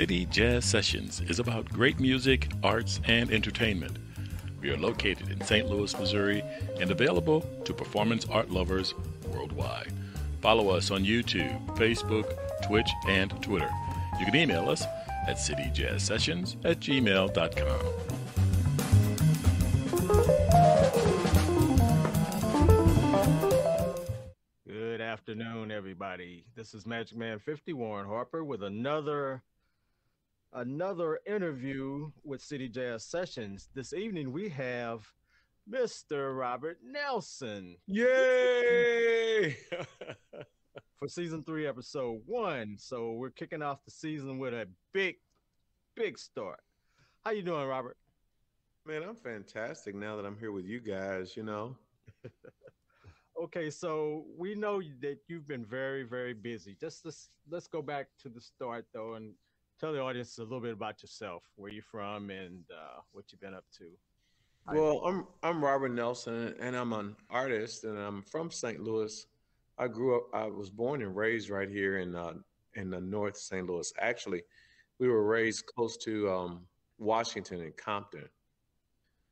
[0.00, 3.98] City Jazz Sessions is about great music, arts, and entertainment.
[4.62, 5.68] We are located in St.
[5.68, 6.42] Louis, Missouri,
[6.80, 8.94] and available to performance art lovers
[9.30, 9.92] worldwide.
[10.40, 12.34] Follow us on YouTube, Facebook,
[12.66, 13.68] Twitch, and Twitter.
[14.18, 14.86] You can email us
[15.28, 17.80] at cityjazzsessions at gmail.com.
[24.66, 26.46] Good afternoon, everybody.
[26.56, 29.42] This is Magic Man 50 Warren Harper with another
[30.52, 33.68] another interview with City Jazz Sessions.
[33.74, 35.06] This evening we have
[35.70, 36.36] Mr.
[36.36, 37.76] Robert Nelson.
[37.86, 39.56] Yay!
[40.98, 42.76] for season three, episode one.
[42.78, 45.16] So we're kicking off the season with a big,
[45.94, 46.60] big start.
[47.24, 47.96] How you doing, Robert?
[48.86, 51.76] Man, I'm fantastic now that I'm here with you guys, you know.
[53.42, 56.76] okay, so we know that you've been very, very busy.
[56.80, 59.34] Just let's let's go back to the start though and
[59.80, 63.40] tell the audience a little bit about yourself, where you're from, and uh, what you've
[63.40, 63.86] been up to.
[64.72, 68.80] Well, I'm I'm Robert Nelson, and I'm an artist, and I'm from St.
[68.80, 69.26] Louis.
[69.78, 70.24] I grew up.
[70.34, 72.34] I was born and raised right here in uh,
[72.74, 73.66] in the North St.
[73.66, 73.90] Louis.
[73.98, 74.42] Actually,
[74.98, 76.60] we were raised close to um,
[76.98, 78.28] Washington and Compton,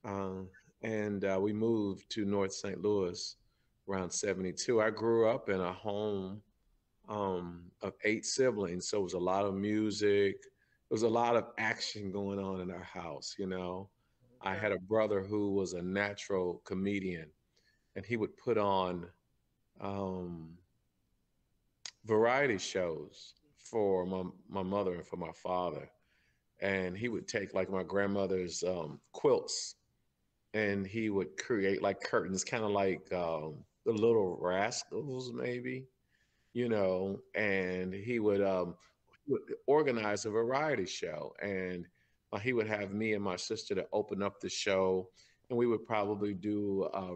[0.05, 0.49] um,
[0.83, 2.81] and uh, we moved to North St.
[2.81, 3.37] Louis
[3.89, 4.81] around '72.
[4.81, 6.41] I grew up in a home
[7.09, 10.37] um, of eight siblings, so it was a lot of music.
[10.43, 13.35] There was a lot of action going on in our house.
[13.39, 13.89] You know,
[14.41, 17.31] I had a brother who was a natural comedian,
[17.97, 19.07] and he would put on
[19.81, 20.51] um,
[22.05, 25.91] variety shows for my, my mother and for my father.
[26.61, 29.77] And he would take like my grandmother's um, quilts
[30.55, 35.87] and he would create like curtains, kind of like um, the little rascals, maybe,
[36.53, 38.75] you know, and he would, um,
[39.67, 41.35] organize a variety show.
[41.43, 41.87] And
[42.33, 45.09] uh, he would have me and my sister to open up the show.
[45.51, 47.15] And we would probably do a,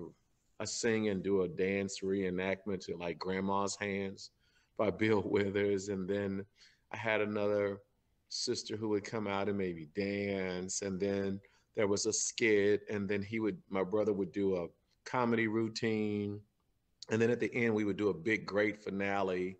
[0.60, 4.30] I sing and do a dance reenactment to like Grandma's Hands
[4.78, 5.88] by Bill Withers.
[5.88, 6.44] And then
[6.92, 7.80] I had another
[8.28, 10.82] sister who would come out and maybe dance.
[10.82, 11.40] And then
[11.76, 12.82] there was a skit.
[12.90, 14.66] And then he would, my brother would do a
[15.04, 16.40] comedy routine.
[17.10, 19.58] And then at the end, we would do a big, great finale.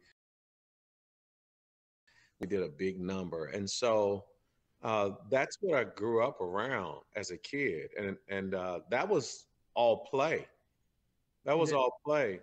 [2.40, 3.46] We did a big number.
[3.46, 4.24] And so
[4.82, 7.90] uh, that's what I grew up around as a kid.
[7.98, 10.46] And, and uh, that was all play.
[11.44, 12.40] That was all play,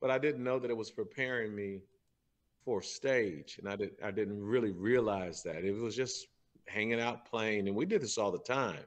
[0.00, 1.80] but I didn't know that it was preparing me
[2.64, 6.26] for stage, and I didn't I didn't really realize that it was just
[6.66, 8.84] hanging out playing, and we did this all the time.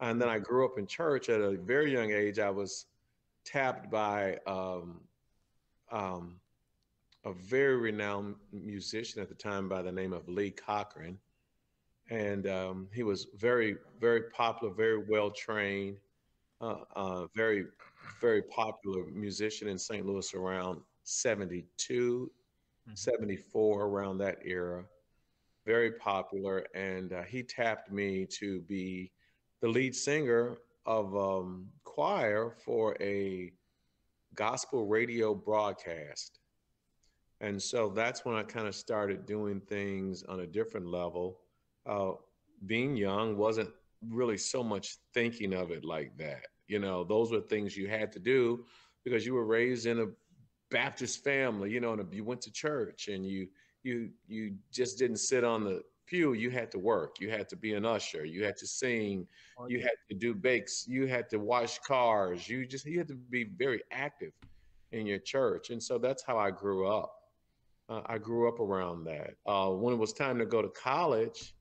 [0.00, 2.38] And then I grew up in church at a very young age.
[2.38, 2.86] I was
[3.44, 5.00] tapped by um,
[5.90, 6.36] um,
[7.24, 11.18] a very renowned musician at the time by the name of Lee Cochran,
[12.10, 15.96] and um, he was very very popular, very well trained,
[16.60, 17.66] uh, uh, very
[18.20, 20.04] very popular musician in St.
[20.06, 22.30] Louis around 72,
[22.88, 22.94] mm-hmm.
[22.94, 24.84] 74, around that era.
[25.66, 26.66] Very popular.
[26.74, 29.12] And uh, he tapped me to be
[29.60, 31.68] the lead singer of um,
[31.98, 33.50] choir for a
[34.36, 36.38] gospel radio broadcast.
[37.40, 41.40] And so that's when I kind of started doing things on a different level.
[41.86, 42.12] Uh,
[42.66, 43.70] being young wasn't
[44.08, 46.46] really so much thinking of it like that.
[46.68, 48.64] You know, those were things you had to do
[49.02, 50.06] because you were raised in a
[50.70, 53.48] Baptist family, you know, and you went to church and you
[53.82, 56.32] you you just didn't sit on the pew.
[56.32, 57.16] You had to work.
[57.20, 58.24] You had to be an usher.
[58.24, 59.26] You had to sing.
[59.68, 60.86] You had to do bakes.
[60.88, 62.48] You had to wash cars.
[62.48, 64.32] You just you had to be very active
[64.92, 65.70] in your church.
[65.70, 67.14] And so that's how I grew up.
[67.88, 69.34] Uh, I grew up around that.
[69.46, 71.54] Uh, when it was time to go to college,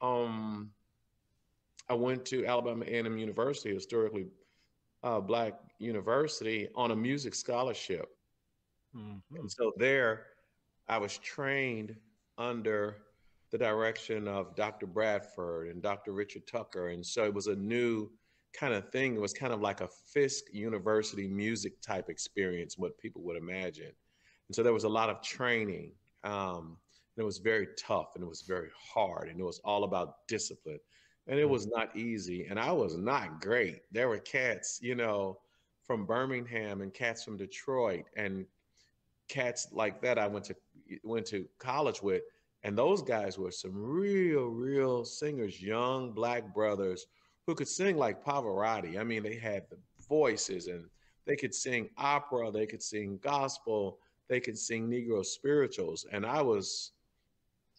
[0.00, 0.70] um,
[1.88, 4.26] I went to Alabama A&M University, historically
[5.02, 8.08] uh, black university, on a music scholarship.
[8.96, 9.36] Mm-hmm.
[9.36, 10.26] And so there,
[10.88, 11.94] I was trained
[12.38, 12.96] under
[13.52, 14.86] the direction of Dr.
[14.86, 16.12] Bradford and Dr.
[16.12, 16.88] Richard Tucker.
[16.88, 18.10] And so it was a new
[18.58, 19.14] kind of thing.
[19.14, 23.92] It was kind of like a Fisk University music type experience, what people would imagine.
[24.48, 25.92] And so there was a lot of training.
[26.24, 26.78] Um,
[27.16, 30.26] and it was very tough and it was very hard and it was all about
[30.28, 30.78] discipline
[31.26, 35.38] and it was not easy and i was not great there were cats you know
[35.84, 38.46] from birmingham and cats from detroit and
[39.28, 40.54] cats like that i went to
[41.04, 42.22] went to college with
[42.64, 47.06] and those guys were some real real singers young black brothers
[47.46, 49.78] who could sing like pavarotti i mean they had the
[50.08, 50.84] voices and
[51.26, 53.98] they could sing opera they could sing gospel
[54.28, 56.92] they could sing negro spirituals and i was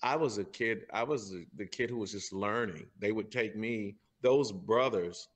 [0.03, 0.85] I was a kid.
[0.91, 2.85] I was the, kid who was just learning.
[2.99, 5.29] They would take me, those brothers,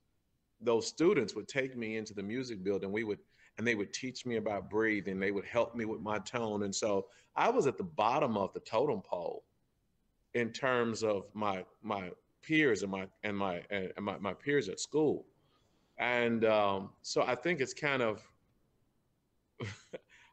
[0.60, 2.92] those students would take me into the music building.
[2.92, 3.20] We would,
[3.58, 5.20] and they would teach me about breathing.
[5.20, 6.64] They would help me with my tone.
[6.64, 9.44] And so I was at the bottom of the totem pole
[10.34, 12.12] in terms of my my
[12.44, 15.26] peers and my and my and my, my peers at school.
[15.98, 18.22] And um, so I think it's kind of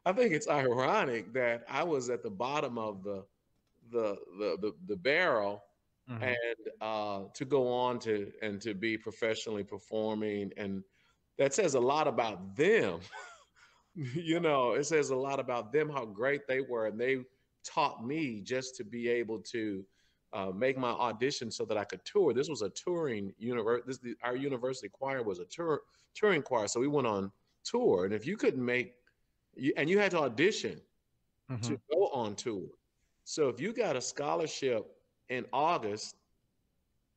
[0.05, 3.25] I think it's ironic that I was at the bottom of the
[3.91, 5.63] the the the, the barrel
[6.09, 6.23] mm-hmm.
[6.23, 10.83] and uh, to go on to and to be professionally performing and
[11.37, 12.99] that says a lot about them
[13.95, 17.19] you know it says a lot about them how great they were and they
[17.65, 19.83] taught me just to be able to
[20.33, 22.33] uh, make my audition so that I could tour.
[22.33, 24.15] This was a touring university.
[24.21, 25.81] Our university choir was a tour
[26.13, 27.31] touring choir, so we went on
[27.63, 28.05] tour.
[28.05, 28.95] And if you couldn't make,
[29.55, 30.79] you, and you had to audition
[31.49, 31.61] mm-hmm.
[31.61, 32.67] to go on tour.
[33.23, 34.85] So if you got a scholarship
[35.29, 36.15] in August,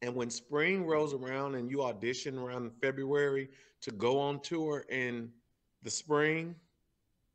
[0.02, 3.48] and when spring rolls around and you audition around February
[3.80, 5.30] to go on tour in
[5.82, 6.54] the spring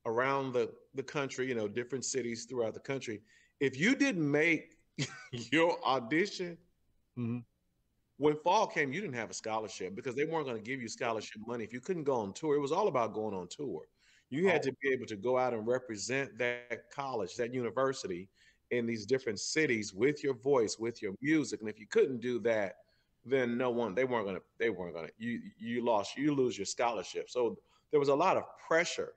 [0.05, 3.21] around the, the country, you know, different cities throughout the country,
[3.59, 4.77] if you didn't make
[5.31, 6.57] your audition,
[7.17, 7.39] mm-hmm.
[8.17, 10.87] when fall came, you didn't have a scholarship because they weren't going to give you
[10.87, 12.55] scholarship money if you couldn't go on tour.
[12.55, 13.81] It was all about going on tour.
[14.29, 14.69] You had oh.
[14.69, 18.29] to be able to go out and represent that college, that university
[18.77, 21.59] in these different cities with your voice, with your music.
[21.61, 22.77] And if you couldn't do that,
[23.25, 26.65] then no one they weren't gonna they weren't gonna you you lost you lose your
[26.65, 27.29] scholarship.
[27.29, 27.57] So
[27.91, 29.13] there was a lot of pressure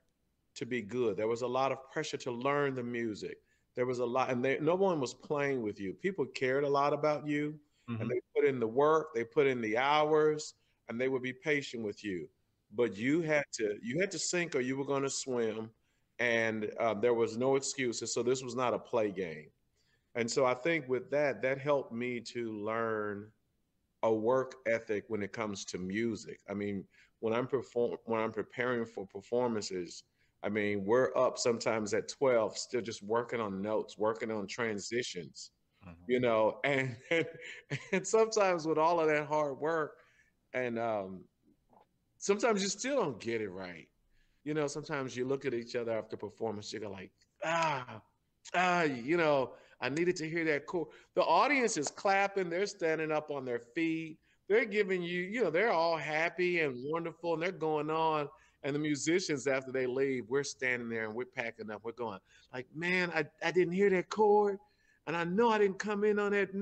[0.55, 1.17] to be good.
[1.17, 3.37] There was a lot of pressure to learn the music.
[3.75, 5.93] There was a lot, and they, no one was playing with you.
[5.93, 8.01] People cared a lot about you, mm-hmm.
[8.01, 10.55] and they put in the work, they put in the hours,
[10.89, 12.27] and they would be patient with you.
[12.75, 15.69] But you had to you had to sink, or you were going to swim
[16.19, 18.13] and uh, there was no excuses.
[18.13, 19.47] So this was not a play game.
[20.15, 23.27] And so I think with that, that helped me to learn
[24.03, 26.39] a work ethic when it comes to music.
[26.49, 26.83] I mean,
[27.19, 30.03] when I'm perform when I'm preparing for performances,
[30.43, 35.51] I mean, we're up sometimes at 12, still just working on notes, working on transitions,
[35.83, 35.93] mm-hmm.
[36.07, 37.25] you know, and, and,
[37.91, 39.97] and sometimes with all of that hard work,
[40.53, 41.21] and um,
[42.17, 43.87] sometimes you still don't get it right
[44.47, 47.11] you know, sometimes you look at each other after performance, you're like,
[47.43, 48.01] ah,
[48.55, 49.51] ah, you know,
[49.81, 50.89] I needed to hear that cool.
[51.15, 55.49] The audience is clapping, they're standing up on their feet, they're giving you, you know,
[55.49, 58.29] they're all happy and wonderful and they're going on.
[58.63, 61.81] And the musicians, after they leave, we're standing there and we're packing up.
[61.83, 62.19] We're going,
[62.53, 64.59] like, man, I, I didn't hear that chord.
[65.07, 66.53] And I know I didn't come in on that,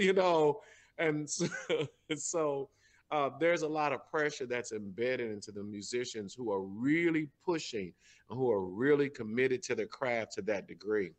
[0.00, 0.62] you know.
[0.98, 1.46] And so,
[2.16, 2.70] so
[3.10, 7.92] uh, there's a lot of pressure that's embedded into the musicians who are really pushing
[8.28, 11.12] and who are really committed to the craft to that degree.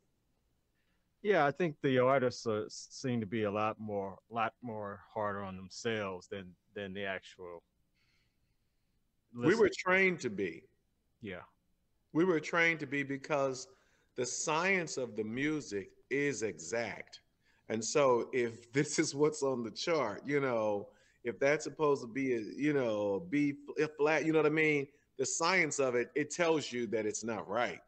[1.21, 5.43] Yeah, I think the artists uh, seem to be a lot more, lot more harder
[5.43, 7.61] on themselves than than the actual.
[9.33, 10.63] We were trained to be.
[11.21, 11.43] Yeah,
[12.13, 13.67] we were trained to be because
[14.15, 17.21] the science of the music is exact,
[17.69, 20.87] and so if this is what's on the chart, you know,
[21.23, 23.55] if that's supposed to be a you know B
[23.97, 24.87] flat, you know what I mean?
[25.17, 27.79] The science of it, it tells you that it's not right.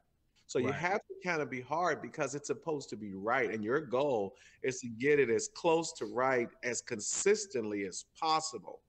[0.46, 0.68] So right.
[0.68, 3.80] you have to kind of be hard because it's supposed to be right, and your
[3.80, 8.82] goal is to get it as close to right as consistently as possible.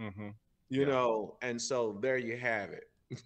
[0.00, 0.30] Mm-hmm.
[0.68, 0.86] You yeah.
[0.86, 3.22] know, and so there you have it.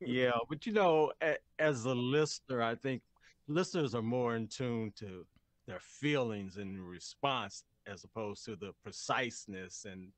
[0.00, 1.12] yeah, but you know,
[1.58, 3.02] as a listener, I think
[3.48, 5.24] listeners are more in tune to
[5.66, 10.08] their feelings and response as opposed to the preciseness and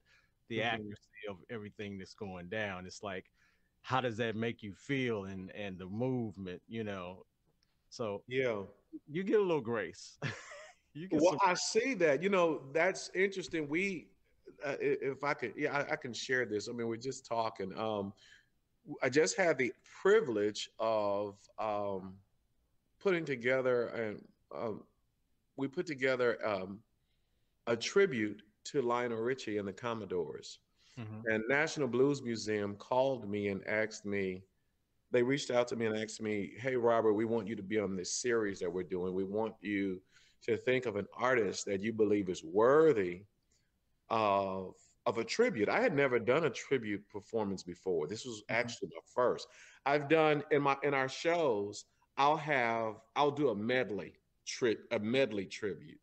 [0.49, 0.75] the mm-hmm.
[0.75, 2.87] accuracy of everything that's going down.
[2.87, 3.31] It's like,
[3.83, 7.25] how does that make you feel and and the movement, you know?
[7.91, 8.63] So yeah,
[9.09, 10.19] you get a little grace.
[10.95, 12.23] you get well, some- I see that.
[12.23, 13.69] You know, that's interesting.
[13.69, 14.09] We,
[14.65, 16.69] uh, if I could, yeah, I, I, can share this.
[16.69, 17.77] I mean, we're just talking.
[17.79, 18.13] Um,
[19.03, 22.15] I just had the privilege of um,
[23.01, 24.83] putting together and um,
[25.57, 26.81] we put together um,
[27.67, 30.59] a tribute to Lionel Richie and the Commodores.
[30.99, 31.29] Mm-hmm.
[31.31, 34.43] And National Blues Museum called me and asked me,
[35.11, 37.79] they reached out to me and asked me, Hey, Robert, we want you to be
[37.79, 39.15] on this series that we're doing.
[39.15, 40.01] We want you
[40.45, 43.23] to think of an artist that you believe is worthy
[44.11, 44.75] of,
[45.07, 45.69] of a tribute.
[45.69, 48.07] I had never done a tribute performance before.
[48.07, 48.57] This was mm-hmm.
[48.57, 49.49] actually my first.
[49.87, 51.85] I've done in my in our shows,
[52.17, 54.15] I'll have I'll do a medley
[54.47, 55.99] trip a medley tribute.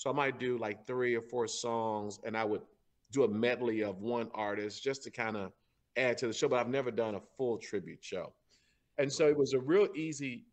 [0.00, 2.62] So I might do like three or four songs and I would
[3.12, 5.52] do a medley of one artist just to kind of
[5.94, 8.32] add to the show, but I've never done a full tribute show.
[8.96, 10.46] And so it was a real easy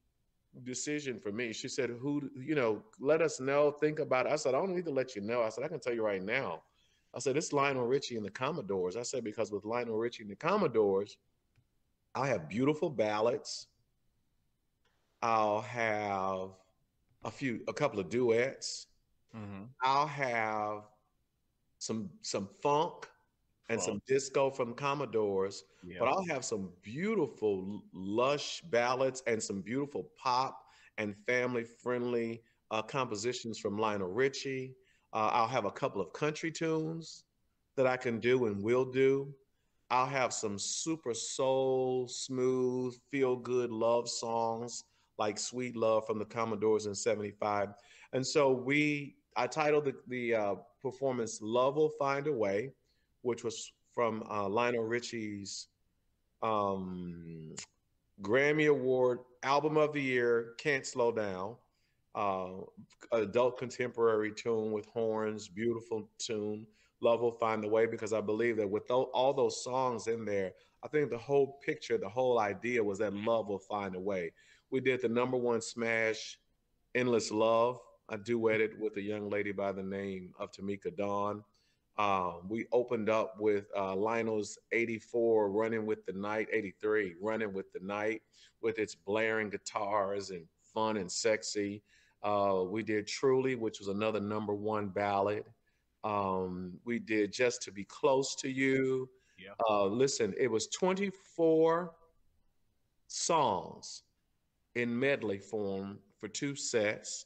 [0.64, 1.54] decision for me.
[1.54, 3.72] She said, "Who, you know, let us know.
[3.72, 5.70] Think about it." I said, "I don't need to let you know." I said, "I
[5.70, 6.64] can tell you right now."
[7.14, 10.32] I said, "It's Lionel Richie and the Commodores." I said because with Lionel Richie and
[10.32, 11.16] the Commodores,
[12.14, 13.68] I have beautiful ballads.
[15.22, 16.50] I'll have
[17.24, 18.88] a few, a couple of duets.
[19.36, 19.64] Mm-hmm.
[19.82, 20.84] I'll have
[21.80, 23.08] some some funk
[23.70, 25.98] and some disco from Commodores, yeah.
[26.00, 30.64] but I'll have some beautiful, lush ballads and some beautiful pop
[30.98, 32.42] and family friendly
[32.72, 34.74] uh, compositions from Lionel Richie.
[35.14, 37.26] Uh, I'll have a couple of country tunes
[37.76, 39.34] that I can do and will do.
[39.90, 44.84] I'll have some super soul, smooth, feel good love songs
[45.18, 47.70] like Sweet Love from the Commodores in 75.
[48.14, 52.74] And so we, I titled the, the uh, performance Love Will Find a Way
[53.28, 55.68] which was from uh, Lionel Richie's
[56.42, 57.54] um,
[58.22, 61.56] Grammy Award Album of the Year, Can't Slow Down.
[62.16, 62.62] Uh,
[63.12, 66.66] adult contemporary tune with horns, beautiful tune.
[67.02, 70.52] Love will find a way because I believe that with all those songs in there,
[70.84, 74.32] I think the whole picture, the whole idea was that love will find a way.
[74.72, 76.40] We did the number one smash,
[76.96, 77.80] Endless Love.
[78.10, 81.44] I duetted with a young lady by the name of Tamika Dawn.
[81.98, 87.72] Um, we opened up with uh, Lionel's 84, Running with the Night, 83, Running with
[87.74, 88.22] the Night,
[88.62, 91.82] with its blaring guitars and fun and sexy.
[92.24, 95.46] Uh, we did Truly, which was another number one ballad.
[96.04, 99.10] Um, we did Just to Be Close to You.
[99.40, 99.54] Yeah.
[99.70, 101.92] Uh, listen, it was 24
[103.08, 104.04] songs
[104.76, 107.26] in medley form for two sets,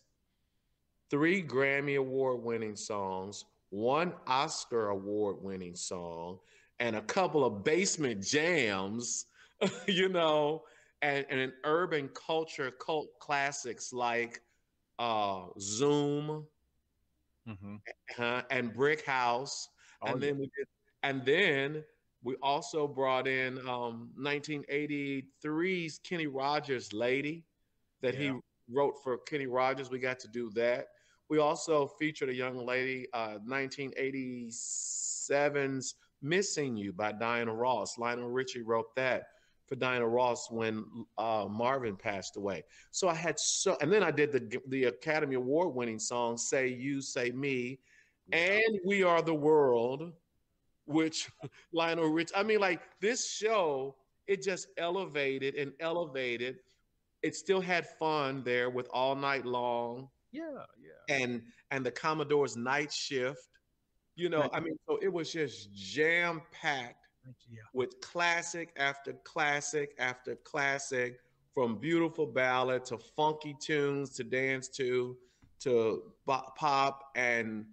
[1.12, 6.39] three Grammy Award winning songs, one Oscar award winning song,
[6.80, 9.25] and a couple of basement jams,
[9.88, 10.63] you know,
[11.01, 14.41] and, and an urban culture cult classics like
[14.98, 16.48] uh, Zoom
[17.48, 17.75] mm-hmm.
[18.18, 19.68] uh, and Brick House.
[20.01, 20.68] Oh, and then we did,
[21.03, 21.84] and then
[22.24, 27.44] we also brought in um, 1983's Kenny Rogers Lady
[28.01, 28.34] that yeah.
[28.34, 28.39] he
[28.72, 29.89] wrote for Kenny Rogers.
[29.89, 30.88] We got to do that.
[31.31, 37.97] We also featured a young lady, uh, 1987's Missing You by Diana Ross.
[37.97, 39.29] Lionel Richie wrote that
[39.65, 40.83] for Diana Ross when
[41.17, 42.65] uh, Marvin passed away.
[42.91, 46.67] So I had so, and then I did the the Academy Award winning song "Say
[46.67, 47.79] You, Say Me,"
[48.33, 50.11] and "We Are the World,"
[50.85, 51.31] which
[51.71, 52.33] Lionel Rich.
[52.35, 53.95] I mean, like this show,
[54.27, 56.57] it just elevated and elevated.
[57.23, 60.09] It still had fun there with all night long.
[60.31, 60.43] Yeah,
[60.79, 61.15] yeah.
[61.15, 63.47] And and the Commodore's night shift.
[64.15, 64.50] You know.
[64.53, 67.07] I mean, so it was just jam packed
[67.50, 67.59] yeah.
[67.73, 71.19] with classic after classic after classic,
[71.53, 75.17] from beautiful ballad to funky tunes to dance to,
[75.59, 77.65] to pop and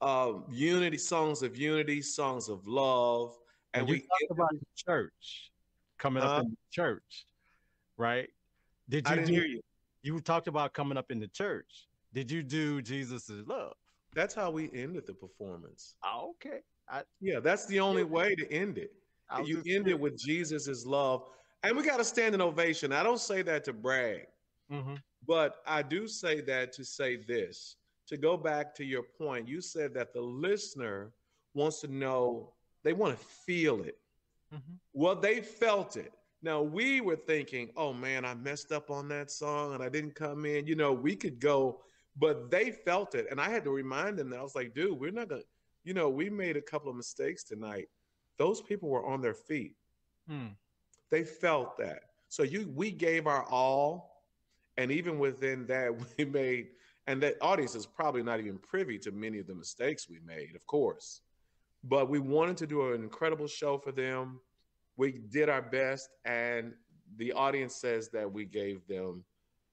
[0.00, 3.36] um, unity songs of unity, songs of love.
[3.74, 5.50] And, and we talked about church
[5.98, 7.26] coming uh, up in the church,
[7.96, 8.28] right?
[8.88, 9.60] Did you I didn't do, hear you?
[10.02, 11.88] You talked about coming up in the church.
[12.16, 13.74] Did you do Jesus is love?
[14.14, 15.96] That's how we ended the performance.
[16.02, 16.60] Oh, okay.
[16.88, 18.92] I, yeah, that's the only way to end it.
[19.44, 21.24] You end it with Jesus is love.
[21.62, 22.90] And we got a standing ovation.
[22.90, 24.28] I don't say that to brag,
[24.72, 24.94] mm-hmm.
[25.28, 27.76] but I do say that to say this.
[28.06, 31.12] To go back to your point, you said that the listener
[31.52, 33.98] wants to know, they want to feel it.
[34.54, 34.74] Mm-hmm.
[34.94, 36.14] Well, they felt it.
[36.40, 40.14] Now we were thinking, oh man, I messed up on that song and I didn't
[40.14, 40.66] come in.
[40.66, 41.82] You know, we could go
[42.18, 43.26] but they felt it.
[43.30, 45.46] And I had to remind them that I was like, dude, we're not going to,
[45.84, 47.88] you know, we made a couple of mistakes tonight.
[48.38, 49.74] Those people were on their feet.
[50.28, 50.48] Hmm.
[51.10, 52.00] They felt that.
[52.28, 54.22] So you, we gave our all.
[54.78, 56.68] And even within that, we made,
[57.06, 60.56] and that audience is probably not even privy to many of the mistakes we made,
[60.56, 61.20] of course.
[61.84, 64.40] But we wanted to do an incredible show for them.
[64.96, 66.72] We did our best, and
[67.16, 69.24] the audience says that we gave them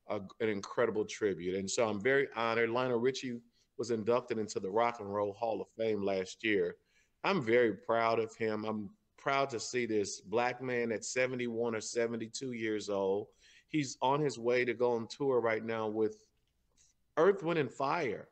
[0.08, 1.56] a, an incredible tribute.
[1.56, 2.70] And so I'm very honored.
[2.70, 3.40] Lionel Richie
[3.78, 6.76] was inducted into the Rock and Roll Hall of Fame last year.
[7.24, 8.66] I'm very proud of him.
[8.66, 13.28] I'm proud to see this black man at 71 or 72 years old.
[13.70, 16.28] He's on his way to go on tour right now with
[17.18, 18.28] Earth, Wind, and Fire.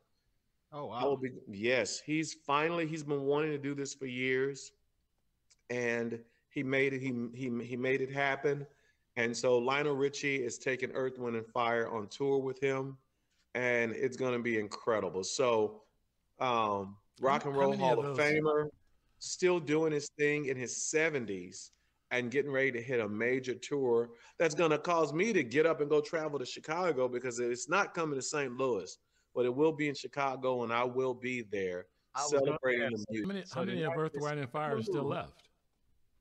[0.74, 1.18] Oh wow!
[1.22, 4.72] Be, yes, he's finally he's been wanting to do this for years,
[5.70, 6.18] and
[6.50, 7.02] he made it.
[7.02, 8.66] He he he made it happen.
[9.18, 12.98] And so Lionel Richie is taking Earth, Wind, and Fire on tour with him,
[13.56, 15.24] and it's going to be incredible.
[15.24, 15.82] So,
[16.40, 18.68] um, Rock and Roll Hall of, of Famer,
[19.20, 21.72] still doing his thing in his 70s.
[22.12, 25.66] and getting ready to hit a major tour that's going to cause me to get
[25.66, 28.58] up and go travel to Chicago because it's not coming to St.
[28.58, 28.98] Louis,
[29.34, 31.86] but it will be in Chicago and I will be there
[32.28, 33.26] celebrating the music.
[33.26, 35.44] How many, how many of Earth, Wind, and Fire are still left?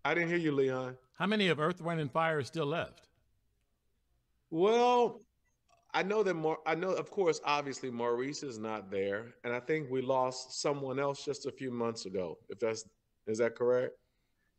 [0.04, 0.96] I didn't hear you, Leon.
[1.20, 3.10] How many of Earth, Wind, and Fire is still left?
[4.48, 5.20] Well,
[5.92, 6.60] I know that more.
[6.66, 10.98] I know, of course, obviously Maurice is not there, and I think we lost someone
[10.98, 12.38] else just a few months ago.
[12.48, 12.86] If that's
[13.26, 13.92] is that correct?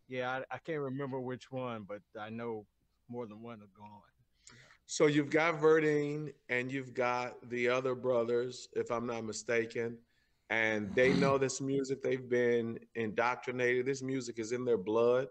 [0.08, 2.68] Yeah, I, I can't remember which one, but I know
[3.10, 4.02] more than one have gone.
[4.86, 9.98] So you've got Verdine and you've got the other brothers, if I'm not mistaken,
[10.52, 12.04] and they know this music.
[12.04, 13.88] They've been indoctrinated.
[13.88, 15.28] This music is in their blood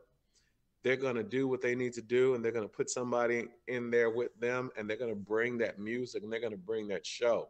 [0.83, 3.49] they're going to do what they need to do and they're going to put somebody
[3.69, 6.59] in there with them and they're going to bring that music and they're going to
[6.59, 7.49] bring that show.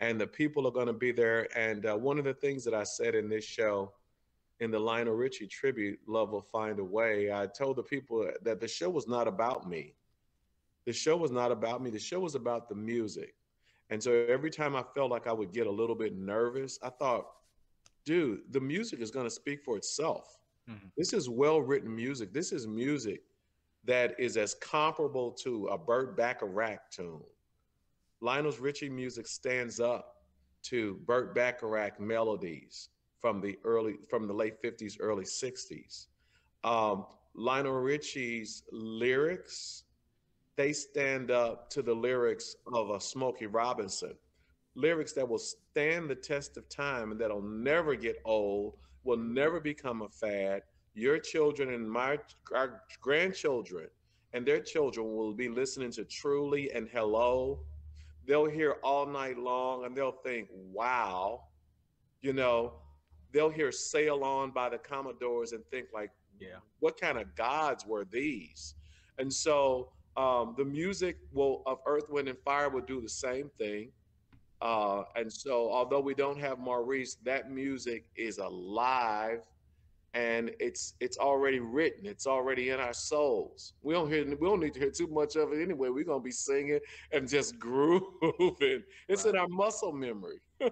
[0.00, 1.48] And the people are going to be there.
[1.56, 3.92] And uh, one of the things that i said in this show
[4.60, 8.58] in the lionel richie tribute love will find a way i told the people that
[8.58, 9.94] the show was not about me.
[10.86, 11.90] The show was not about me.
[11.90, 13.34] The show was about the music.
[13.90, 16.88] And so every time i felt like i would get a little bit nervous i
[16.88, 17.26] thought
[18.04, 20.38] dude the music is going to speak for itself
[20.70, 20.88] Mm-hmm.
[20.96, 22.32] This is well written music.
[22.32, 23.22] This is music
[23.84, 27.22] that is as comparable to a Burt Bacharach tune.
[28.20, 30.16] Lionel's Richie music stands up
[30.64, 32.88] to Burt Bacharach melodies
[33.20, 36.06] from the early, from the late 50s, early 60s.
[36.64, 39.84] Um, Lionel Richie's lyrics,
[40.56, 44.14] they stand up to the lyrics of a Smokey Robinson.
[44.74, 48.74] Lyrics that will stand the test of time and that'll never get old
[49.06, 50.62] will never become a fad.
[50.94, 52.18] Your children and my
[52.54, 53.88] our grandchildren
[54.32, 57.60] and their children will be listening to Truly and Hello.
[58.26, 61.44] They'll hear all night long and they'll think, wow.
[62.20, 62.74] You know,
[63.32, 67.86] they'll hear Sail On by the Commodores and think like, yeah, what kind of gods
[67.86, 68.74] were these?
[69.18, 73.50] And so um, the music will of Earth, Wind, and Fire will do the same
[73.58, 73.90] thing.
[74.60, 79.42] Uh, and so, although we don't have Maurice, that music is alive,
[80.14, 82.06] and it's it's already written.
[82.06, 83.74] It's already in our souls.
[83.82, 84.24] We don't hear.
[84.24, 85.90] We don't need to hear too much of it anyway.
[85.90, 86.80] We're gonna be singing
[87.12, 88.82] and just grooving.
[89.08, 89.34] It's right.
[89.34, 90.40] in our muscle memory.
[90.62, 90.68] oh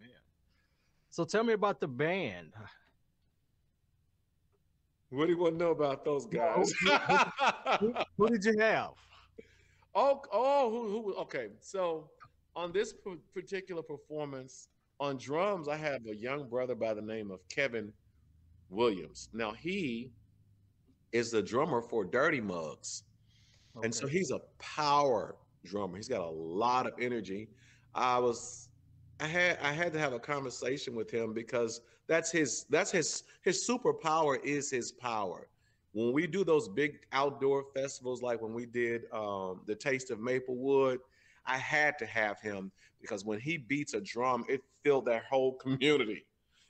[0.00, 0.22] man!
[1.10, 2.52] So tell me about the band.
[5.10, 6.72] What do you want to know about those guys?
[6.80, 6.90] who,
[7.78, 8.90] who, who, did you have?
[9.96, 11.14] Oh, oh, who, who?
[11.14, 12.10] Okay, so
[12.56, 12.94] on this
[13.32, 14.68] particular performance
[15.00, 17.92] on drums, I have a young brother by the name of Kevin
[18.70, 19.28] Williams.
[19.32, 20.12] Now he
[21.12, 23.04] is the drummer for Dirty Mugs.
[23.76, 23.86] Okay.
[23.86, 25.96] And so he's a power drummer.
[25.96, 27.48] He's got a lot of energy.
[27.94, 28.68] I was
[29.20, 33.24] I had I had to have a conversation with him because that's his that's his
[33.42, 35.48] his superpower is his power.
[35.92, 40.18] When we do those big outdoor festivals like when we did um, the Taste of
[40.18, 40.98] Maplewood,
[41.46, 45.52] I had to have him because when he beats a drum, it filled that whole
[45.62, 46.24] community.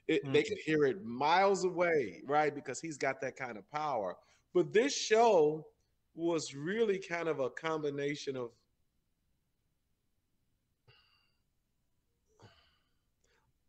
[0.06, 0.32] It, mm-hmm.
[0.32, 2.54] They could hear it miles away, right?
[2.54, 4.16] Because he's got that kind of power.
[4.52, 5.66] But this show
[6.14, 8.50] was really kind of a combination of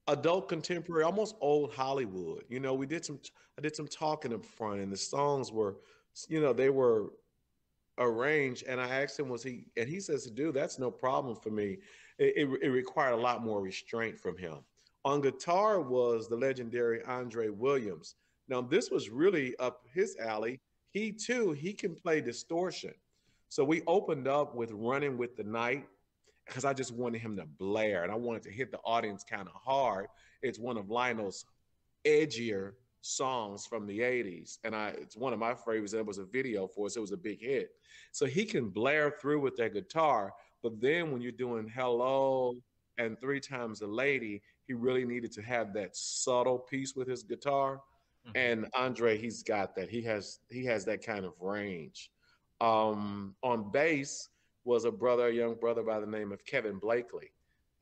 [0.08, 2.44] adult contemporary, almost old Hollywood.
[2.50, 3.20] You know, we did some
[3.58, 5.78] I did some talking up front and the songs were,
[6.28, 7.13] you know, they were
[7.98, 11.50] arrange and i asked him was he and he says dude that's no problem for
[11.50, 11.78] me.
[12.18, 14.60] It, it, it, required a lot more restraint from him.
[15.04, 18.16] On guitar was the legendary andre williams.
[18.48, 20.62] Now this was really up his alley.
[20.92, 22.94] He too he can play distortion.
[23.50, 25.86] So we opened up with running with the night
[26.46, 29.48] because i just wanted him to blare and i wanted to hit the audience kind
[29.48, 30.08] of hard.
[30.42, 31.46] It's one of lionel's
[32.06, 32.74] edgier
[33.06, 35.94] songs from the 80s and i it's one of my favorites.
[35.94, 36.98] And it was a video for us.
[36.98, 37.70] It was a big hit.
[38.12, 42.56] So he can blare through with that guitar but then when you're doing hello
[42.98, 47.24] and three times a lady he really needed to have that subtle piece with his
[47.24, 47.82] guitar.
[48.28, 48.38] Mm-hmm.
[48.38, 49.88] and andre he's got that.
[49.88, 52.10] He has he has that kind of range.
[52.60, 54.30] Um on bass
[54.63, 57.30] was a brother a young brother by the name of kevin blakely.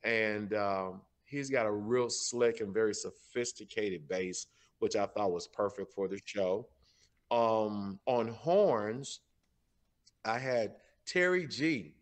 [0.02, 4.46] And um he's got a real slick and very sophisticated bass
[4.78, 6.68] which I thought was perfect for the show.
[7.30, 9.20] Um, on horns,
[10.24, 11.94] I had Terry G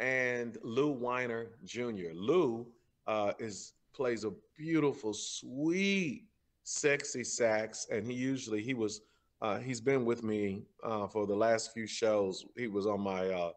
[0.00, 2.12] and Lou Weiner Jr.
[2.14, 2.66] Lou
[3.06, 6.24] uh, is plays a beautiful, sweet,
[6.62, 9.00] sexy sax, and he usually he was
[9.40, 12.44] uh, he's been with me uh, for the last few shows.
[12.56, 13.52] He was on my uh,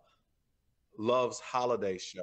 [0.97, 2.21] Love's Holiday show,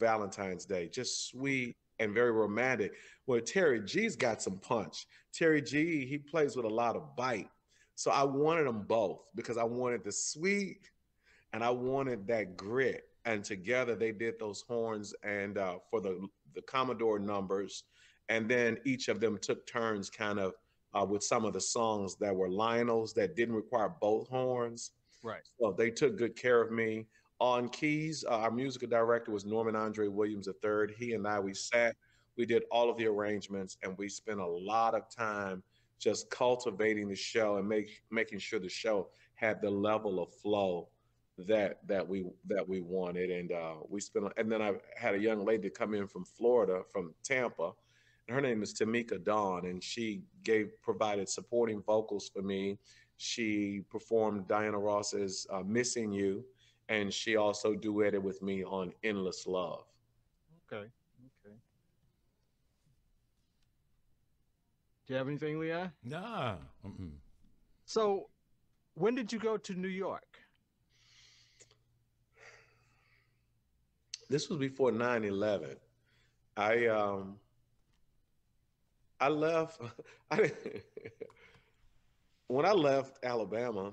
[0.00, 0.88] Valentine's Day.
[0.88, 2.92] Just sweet, and very romantic.
[3.26, 5.06] Well, Terry G's got some punch.
[5.32, 7.48] Terry G, he plays with a lot of bite.
[7.94, 10.90] So I wanted them both because I wanted the sweet
[11.52, 13.04] and I wanted that grit.
[13.24, 17.84] And together they did those horns and uh, for the the Commodore numbers,
[18.28, 20.54] and then each of them took turns kind of
[20.94, 24.92] uh, with some of the songs that were Lionel's that didn't require both horns.
[25.22, 25.42] Right.
[25.60, 27.06] So they took good care of me.
[27.38, 30.94] On keys, uh, our musical director was Norman Andre Williams III.
[30.96, 31.94] He and I, we sat,
[32.36, 35.62] we did all of the arrangements, and we spent a lot of time
[35.98, 40.88] just cultivating the show and make making sure the show had the level of flow
[41.38, 43.30] that that we that we wanted.
[43.30, 46.82] And uh, we spent, and then I had a young lady come in from Florida,
[46.90, 47.72] from Tampa,
[48.28, 52.78] her name is Tamika Dawn, and she gave provided supporting vocals for me.
[53.18, 56.44] She performed Diana Ross's uh, "Missing You,"
[56.88, 59.84] and she also duetted with me on "Endless Love."
[60.72, 60.86] Okay.
[61.44, 61.54] Okay.
[65.06, 65.92] Do you have anything, Leon?
[66.02, 66.56] Nah.
[66.84, 67.12] Mm-mm.
[67.84, 68.28] So,
[68.94, 70.38] when did you go to New York?
[74.28, 75.76] This was before 9-11.
[76.56, 77.36] I um
[79.20, 79.80] I left.
[80.30, 80.50] I
[82.48, 83.92] when I left Alabama,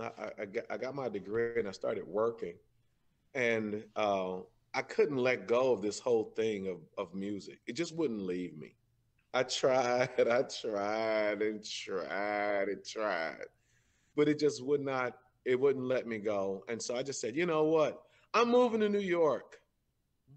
[0.00, 2.54] I, I, got, I got my degree and I started working,
[3.34, 4.38] and uh,
[4.74, 7.60] I couldn't let go of this whole thing of of music.
[7.66, 8.74] It just wouldn't leave me.
[9.34, 13.46] I tried, I tried and tried and tried,
[14.16, 15.16] but it just would not.
[15.44, 18.02] It wouldn't let me go, and so I just said, you know what?
[18.32, 19.60] I'm moving to New York,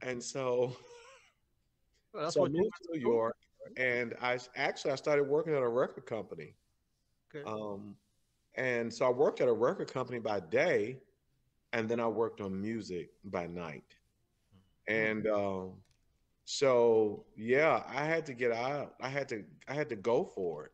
[0.02, 0.76] and so.
[2.14, 3.36] Well, so I moved to New York,
[3.78, 6.56] and I actually I started working at a record company.
[7.34, 7.44] Okay.
[7.46, 7.96] Um,
[8.58, 10.98] and so I worked at a record company by day,
[11.74, 13.96] and then I worked on music by night.
[14.88, 15.74] And um,
[16.46, 18.94] so yeah, I had to get out.
[19.02, 20.72] I had to I had to go for it.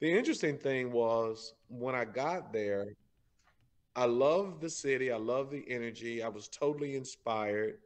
[0.00, 2.88] The interesting thing was when I got there,
[3.96, 5.10] I loved the city.
[5.10, 6.22] I loved the energy.
[6.22, 7.78] I was totally inspired.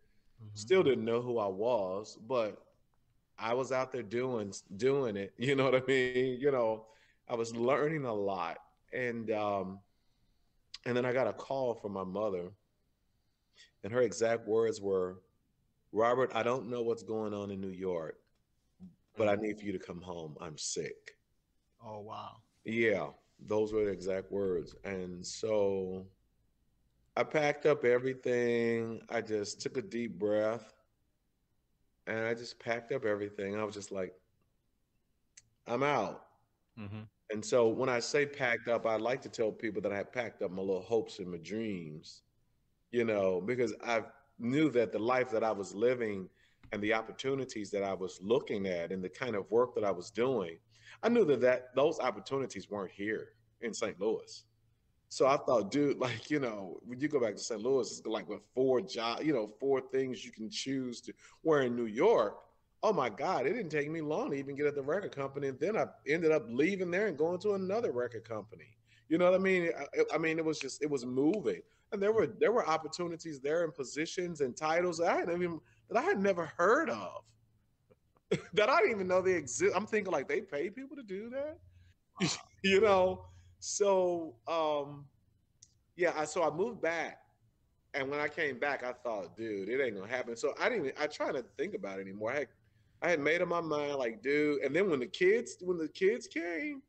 [0.43, 0.55] Mm-hmm.
[0.55, 2.61] Still didn't know who I was, but
[3.39, 5.33] I was out there doing doing it.
[5.39, 6.39] You know what I mean?
[6.41, 6.87] You know,
[7.29, 8.59] I was learning a lot,
[8.93, 9.81] and um,
[10.87, 12.51] and then I got a call from my mother,
[13.85, 15.21] and her exact words were,
[15.93, 18.17] "Robert, I don't know what's going on in New York,
[19.17, 20.37] but I need for you to come home.
[20.41, 21.17] I'm sick."
[21.85, 22.37] Oh wow!
[22.65, 23.09] Yeah,
[23.47, 26.07] those were the exact words, and so
[27.17, 29.01] I packed up everything.
[29.09, 30.73] I just took a deep breath
[32.07, 33.59] and I just packed up everything.
[33.59, 34.13] I was just like,
[35.67, 36.23] I'm out.
[36.79, 37.03] Mm-hmm.
[37.31, 40.43] And so when I say packed up, I like to tell people that I packed
[40.43, 42.23] up my little hopes and my dreams,
[42.91, 44.03] you know, because I
[44.39, 46.29] knew that the life that I was living
[46.73, 49.93] and the opportunities that I was looking at and the kind of work that I
[49.93, 50.59] was doing,
[51.03, 53.29] I knew that, that those opportunities weren't here
[53.61, 54.01] in St.
[54.01, 54.45] Louis.
[55.09, 57.61] So I thought, dude, like, you know, when you go back to St.
[57.61, 61.13] Louis, it's like with four jobs, you know, four things you can choose to.
[61.43, 62.39] Where in New York,
[62.83, 65.49] oh my God, it didn't take me long to even get at the record company.
[65.49, 68.77] And then I ended up leaving there and going to another record company.
[69.09, 69.71] You know what I mean?
[69.79, 71.61] I, I mean, it was just, it was moving.
[71.93, 75.61] And there were there were opportunities there and positions and titles that I had even
[75.89, 77.23] that I had never heard of.
[78.55, 79.75] that I didn't even know they exist.
[79.75, 81.59] I'm thinking like they pay people to do that.
[82.63, 83.25] you know,
[83.59, 85.05] so um,
[85.97, 87.19] yeah, I, so I moved back,
[87.95, 90.37] and when I came back, I thought, dude, it ain't gonna happen.
[90.37, 90.95] So I didn't.
[91.01, 92.31] I try not to think about it anymore.
[92.31, 92.49] I had,
[93.03, 94.63] I had made up my mind, like, dude.
[94.63, 96.83] And then when the kids, when the kids came,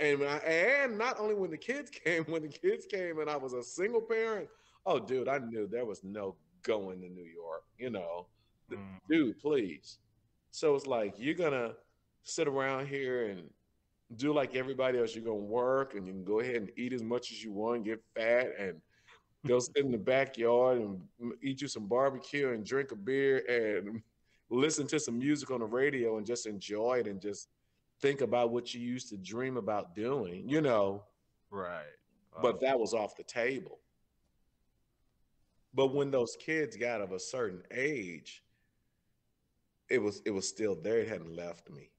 [0.00, 3.36] and I, and not only when the kids came, when the kids came, and I
[3.36, 4.48] was a single parent.
[4.86, 7.64] Oh, dude, I knew there was no going to New York.
[7.78, 8.26] You know,
[8.70, 8.78] mm.
[9.08, 9.98] dude, please.
[10.50, 11.72] So it's like you're gonna
[12.22, 13.42] sit around here and
[14.16, 15.14] do like everybody else.
[15.14, 17.84] You're gonna work and you can go ahead and eat as much as you want,
[17.84, 18.80] get fat, and
[19.46, 21.00] go sit in the backyard and
[21.42, 24.02] eat you some barbecue and drink a beer and
[24.50, 27.48] listen to some music on the radio and just enjoy it and just
[28.00, 31.04] think about what you used to dream about doing, you know.
[31.50, 31.84] Right.
[32.40, 33.80] But that was off the table.
[35.74, 38.44] But when those kids got of a certain age,
[39.90, 40.98] it was it was still there.
[40.98, 41.90] It hadn't left me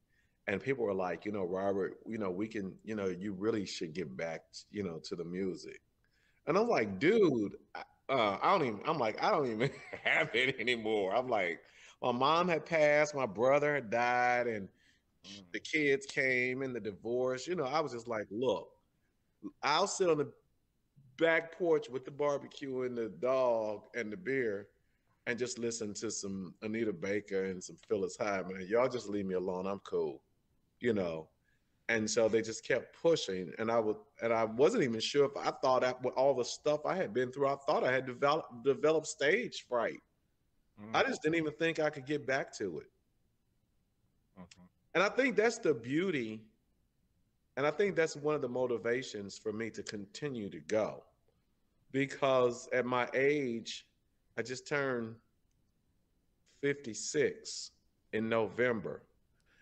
[0.50, 3.68] and people were like, you know, Robert, you know, we can, you know, you really
[3.68, 5.80] should get back, you know, to the music.
[6.48, 8.80] And I'm like, dude, uh, I don't even.
[8.88, 9.70] I'm like, I don't even
[10.04, 11.16] have it anymore.
[11.16, 11.60] I'm like,
[12.02, 14.68] my mom had passed, my brother had died, and
[15.28, 15.44] mm.
[15.52, 17.48] the kids came and the divorce.
[17.48, 18.70] You know, I was just like, look,
[19.64, 20.32] I'll sit on the
[21.18, 24.68] back porch with the barbecue and the dog and the beer
[25.28, 28.66] and just listen to some Anita Baker and some Phyllis Hyman.
[28.70, 29.68] Y'all just leave me alone.
[29.68, 30.22] I'm cool
[30.80, 31.28] you know.
[31.90, 35.32] and so they just kept pushing and i would and i wasn't even sure if
[35.38, 38.06] i thought that with all the stuff i had been through i thought i had
[38.06, 40.00] developed developed stage fright
[40.82, 40.96] mm-hmm.
[40.96, 42.89] i just didn't even think i could get back to it
[44.39, 44.63] mm-hmm.
[44.94, 46.42] and i think that's the beauty
[47.58, 51.04] and i think that's one of the motivations for me to continue to go
[51.92, 53.86] because at my age
[54.38, 55.15] i just turned
[56.62, 57.72] 56
[58.13, 59.04] in november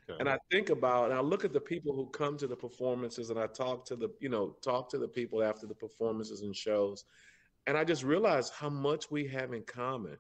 [0.10, 0.20] Okay.
[0.20, 3.30] And I think about, and I look at the people who come to the performances,
[3.30, 6.56] and I talk to the, you know, talk to the people after the performances and
[6.56, 7.04] shows,
[7.66, 10.18] and I just realize how much we have in common.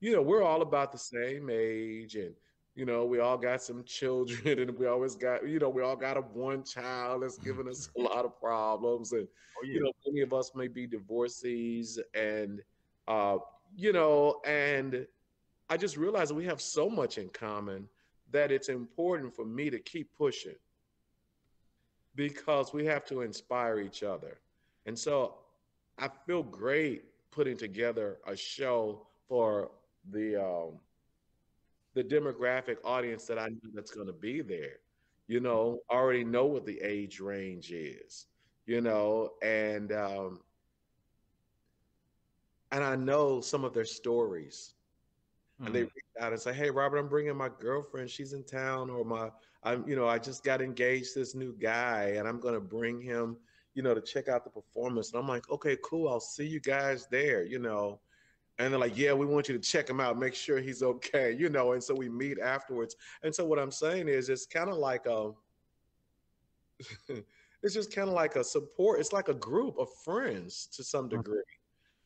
[0.00, 2.34] You know, we're all about the same age, and
[2.74, 5.96] you know, we all got some children, and we always got, you know, we all
[5.96, 9.26] got a one child that's giving us a lot of problems, and
[9.58, 9.74] oh, yeah.
[9.74, 12.62] you know, many of us may be divorcees, and
[13.08, 13.38] uh,
[13.76, 15.06] you know, and
[15.68, 17.88] I just realized we have so much in common
[18.32, 20.56] that it's important for me to keep pushing
[22.14, 24.40] because we have to inspire each other.
[24.86, 25.34] And so
[25.98, 29.70] I feel great putting together a show for
[31.94, 34.78] the demographic audience that I know that's going to be there.
[35.26, 38.26] You know, already know what the age range is.
[38.66, 40.40] You know, and um,
[42.72, 44.74] and I know some of their stories
[45.60, 45.66] mm.
[45.66, 45.90] and they mm.
[45.94, 48.10] reach out and say, "Hey, Robert, I'm bringing my girlfriend.
[48.10, 49.30] She's in town, or my,
[49.62, 52.60] I'm, you know, I just got engaged to this new guy, and I'm going to
[52.60, 53.36] bring him,
[53.74, 56.08] you know, to check out the performance." And I'm like, "Okay, cool.
[56.08, 58.00] I'll see you guys there," you know.
[58.60, 61.32] And they're like, "Yeah, we want you to check him out, make sure he's okay,"
[61.32, 61.72] you know.
[61.72, 62.94] And so we meet afterwards.
[63.22, 65.32] And so what I'm saying is, it's kind of like a.
[67.62, 69.00] it's just kind of like a support.
[69.00, 71.10] It's like a group of friends to some mm.
[71.10, 71.42] degree,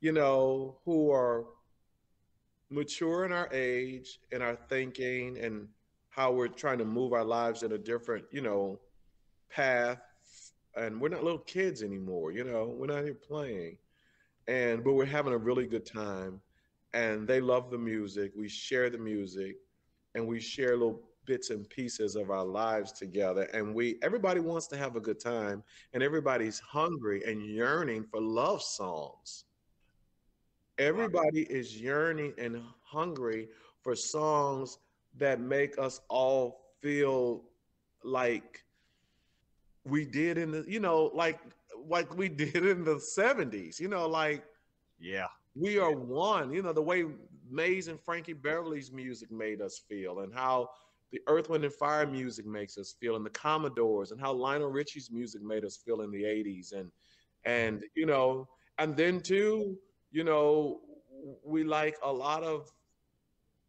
[0.01, 1.47] you know, who are
[2.71, 5.67] mature in our age and our thinking and
[6.11, 8.79] how we're trying to move our lives in a different, you know,
[9.51, 10.01] path.
[10.77, 13.77] And we're not little kids anymore, you know, we're not here playing.
[14.49, 16.41] And but we're having a really good time.
[16.93, 18.33] And they love the music.
[18.37, 19.57] We share the music
[20.15, 23.43] and we share little bits and pieces of our lives together.
[23.55, 28.21] And we everybody wants to have a good time and everybody's hungry and yearning for
[28.21, 29.45] love songs.
[30.79, 33.49] Everybody is yearning and hungry
[33.83, 34.79] for songs
[35.17, 37.45] that make us all feel
[38.03, 38.65] like
[39.85, 41.39] we did in the, you know, like
[41.89, 44.45] like we did in the 70s, you know, like
[44.99, 45.27] yeah.
[45.57, 47.05] We are one, you know, the way
[47.49, 50.71] Maze and Frankie Beverly's music made us feel and how
[51.13, 54.69] the Earth, Wind, and Fire music makes us feel, and the Commodores, and how Lionel
[54.69, 56.91] Richie's music made us feel in the '80s, and
[57.45, 59.79] and you know, and then too,
[60.11, 60.81] you know,
[61.45, 62.69] we like a lot of,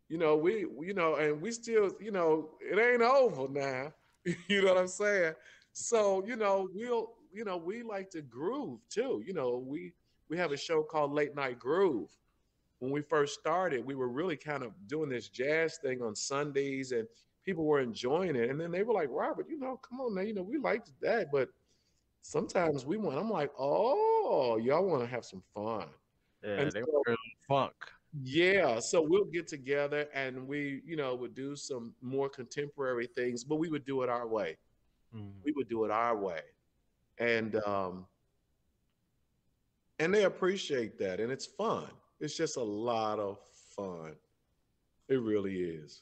[0.10, 3.94] you know, we, you know, and we still, you know, it ain't over now.
[4.48, 5.34] you know what I'm saying?
[5.78, 9.22] So, you know, we'll, you know, we like to groove too.
[9.26, 9.92] You know, we
[10.30, 12.10] we have a show called Late Night Groove.
[12.80, 16.94] When we first started, we were really kind of doing this jazz thing on Sundays
[16.94, 17.06] and
[17.44, 18.50] people were enjoying it.
[18.50, 20.92] And then they were like, Robert, you know, come on now, you know, we liked
[21.02, 21.50] that, but
[22.22, 25.88] sometimes we want, I'm like, oh, y'all want to have some fun.
[26.42, 27.16] Yeah, and they so, were
[27.50, 27.74] funk.
[28.24, 33.44] Yeah, so we'll get together and we, you know, would do some more contemporary things,
[33.44, 34.58] but we would do it our way.
[35.16, 35.32] Mm.
[35.44, 36.42] We would do it our way,
[37.20, 38.06] and um,
[40.00, 41.88] and they appreciate that, and it's fun.
[42.20, 43.38] It's just a lot of
[43.76, 44.16] fun.
[45.08, 46.02] It really is.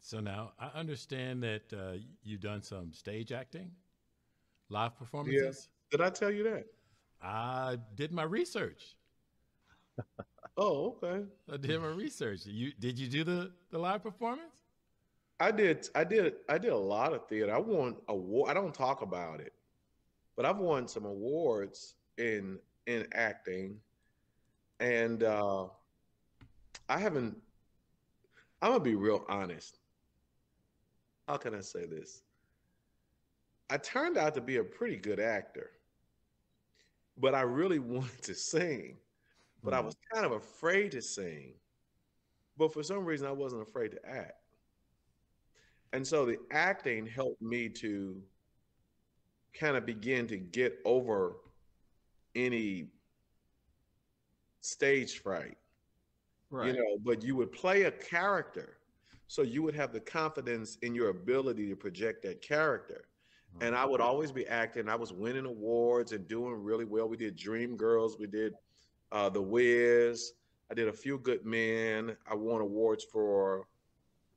[0.00, 3.70] So now I understand that uh, you've done some stage acting,
[4.68, 5.68] live performances.
[5.90, 5.98] Yeah.
[5.98, 6.66] Did I tell you that?
[7.22, 8.96] I did my research.
[10.56, 11.24] oh, okay.
[11.52, 12.40] I did my research.
[12.44, 14.63] You did you do the the live performance?
[15.40, 15.88] I did.
[15.94, 16.34] I did.
[16.48, 17.54] I did a lot of theater.
[17.54, 18.50] I won award.
[18.50, 19.52] I don't talk about it,
[20.36, 23.76] but I've won some awards in in acting,
[24.80, 25.66] and uh,
[26.88, 27.36] I haven't.
[28.62, 29.78] I'm gonna be real honest.
[31.28, 32.22] How can I say this?
[33.70, 35.70] I turned out to be a pretty good actor,
[37.18, 38.98] but I really wanted to sing
[39.64, 39.86] but I mm-hmm.
[39.86, 41.54] was kind of afraid to sing.
[42.56, 44.43] But for some reason, I wasn't afraid to act.
[45.94, 48.20] And so the acting helped me to
[49.54, 51.36] kind of begin to get over
[52.34, 52.88] any
[54.60, 55.56] stage fright.
[56.50, 56.66] Right.
[56.66, 58.78] You know, but you would play a character.
[59.28, 63.04] So you would have the confidence in your ability to project that character.
[63.60, 64.88] And I would always be acting.
[64.88, 67.08] I was winning awards and doing really well.
[67.08, 68.18] We did Dream Girls.
[68.18, 68.54] We did
[69.12, 70.32] uh, The Wiz.
[70.72, 72.16] I did a few good men.
[72.28, 73.68] I won awards for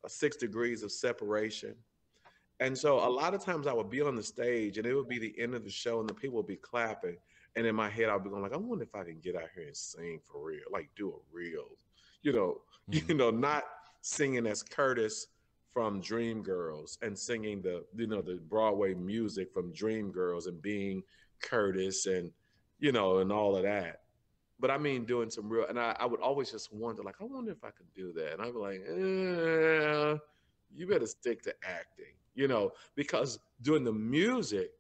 [0.10, 1.76] Six Degrees of Separation.
[2.60, 5.08] And so a lot of times I would be on the stage and it would
[5.08, 7.17] be the end of the show and the people would be clapping.
[7.56, 9.50] And in my head, I'd be going like, I wonder if I can get out
[9.54, 11.65] here and sing for real, like do a real,
[12.22, 13.12] you know, mm-hmm.
[13.12, 13.63] you know, not
[14.02, 15.28] singing as Curtis
[15.72, 21.04] from Dreamgirls and singing the, you know, the Broadway music from Dreamgirls and being
[21.41, 22.32] Curtis and,
[22.80, 24.02] you know, and all of that.
[24.60, 27.26] But I mean, doing some real, and I, I would always just wonder, like, I
[27.26, 28.34] wonder if I could do that.
[28.34, 30.17] And I'd be like, eh,
[30.76, 34.72] you better stick to acting, you know, because doing the music,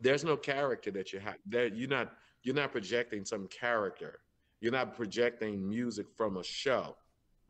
[0.00, 1.36] there's no character that you have.
[1.48, 4.18] That you're not you're not projecting some character.
[4.60, 6.96] You're not projecting music from a show.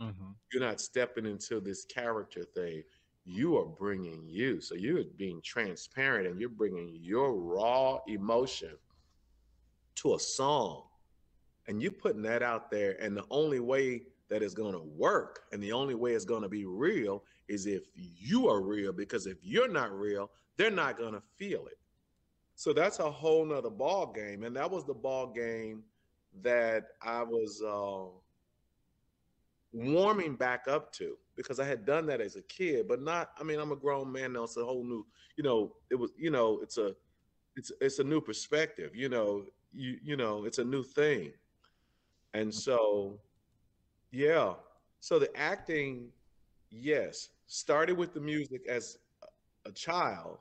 [0.00, 0.30] Mm-hmm.
[0.52, 2.82] You're not stepping into this character thing.
[3.24, 4.60] You are bringing you.
[4.60, 8.72] So you're being transparent and you're bringing your raw emotion
[9.96, 10.84] to a song.
[11.68, 12.96] And you're putting that out there.
[13.00, 16.42] And the only way that is going to work and the only way it's going
[16.42, 18.92] to be real is if you are real.
[18.92, 21.78] Because if you're not real, they're not going to feel it.
[22.54, 24.44] So that's a whole nother ball game.
[24.44, 25.82] And that was the ball game
[26.42, 28.08] that I was uh,
[29.72, 33.42] warming back up to because I had done that as a kid, but not, I
[33.42, 34.44] mean, I'm a grown man now.
[34.44, 36.94] It's a whole new, you know, it was, you know, it's a,
[37.56, 41.32] it's, it's a new perspective, you know, you, you know, it's a new thing.
[42.34, 42.58] And mm-hmm.
[42.58, 43.18] so,
[44.10, 44.54] yeah.
[45.00, 46.08] So the acting,
[46.70, 48.98] yes, started with the music as
[49.66, 50.38] a child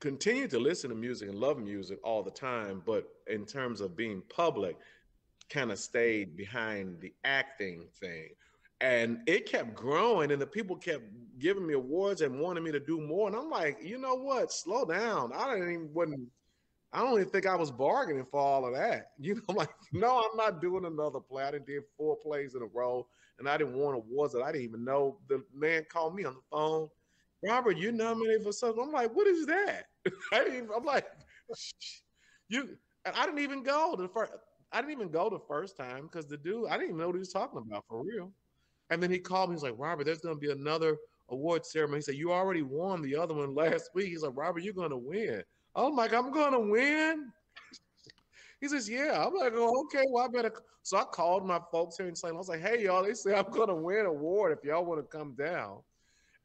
[0.00, 3.96] continued to listen to music and love music all the time, but in terms of
[3.96, 4.76] being public,
[5.50, 8.30] kind of stayed behind the acting thing.
[8.80, 11.04] And it kept growing, and the people kept
[11.38, 13.28] giving me awards and wanting me to do more.
[13.28, 14.52] And I'm like, you know what?
[14.52, 15.32] Slow down.
[15.34, 16.28] I didn't even wasn't.
[16.92, 19.12] I don't even think I was bargaining for all of that.
[19.18, 21.44] You know, I'm like, no, I'm not doing another play.
[21.44, 23.06] I did four plays in a row,
[23.38, 25.18] and I didn't want awards that I didn't even know.
[25.28, 26.88] The man called me on the phone
[27.44, 28.82] Robert, you're nominated for something.
[28.82, 29.86] I'm like, what is that?
[30.32, 31.06] I didn't even, I'm like,
[32.48, 32.76] you.
[33.04, 34.32] And I didn't even go the first.
[34.72, 37.16] I didn't even go the first time because the dude, I didn't even know what
[37.16, 38.30] he was talking about for real.
[38.90, 39.54] And then he called me.
[39.54, 40.96] He's like, Robert, there's going to be another
[41.28, 41.98] award ceremony.
[41.98, 44.08] He said, you already won the other one last week.
[44.08, 45.42] He's like, Robert, you're going to win.
[45.74, 47.30] I'm like, I'm going to win.
[48.60, 49.24] He says, yeah.
[49.24, 50.52] I'm like, oh, okay, well, I better.
[50.82, 52.34] So I called my folks here in St.
[52.34, 54.84] I was like, hey, y'all, they say I'm going to win an award if y'all
[54.84, 55.78] want to come down.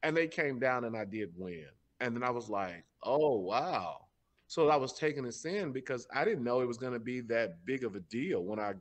[0.02, 1.66] And they came down and I did win.
[2.00, 4.06] And then I was like, oh, wow.
[4.46, 7.20] So I was taking this in because I didn't know it was going to be
[7.22, 8.44] that big of a deal.
[8.44, 8.74] When I,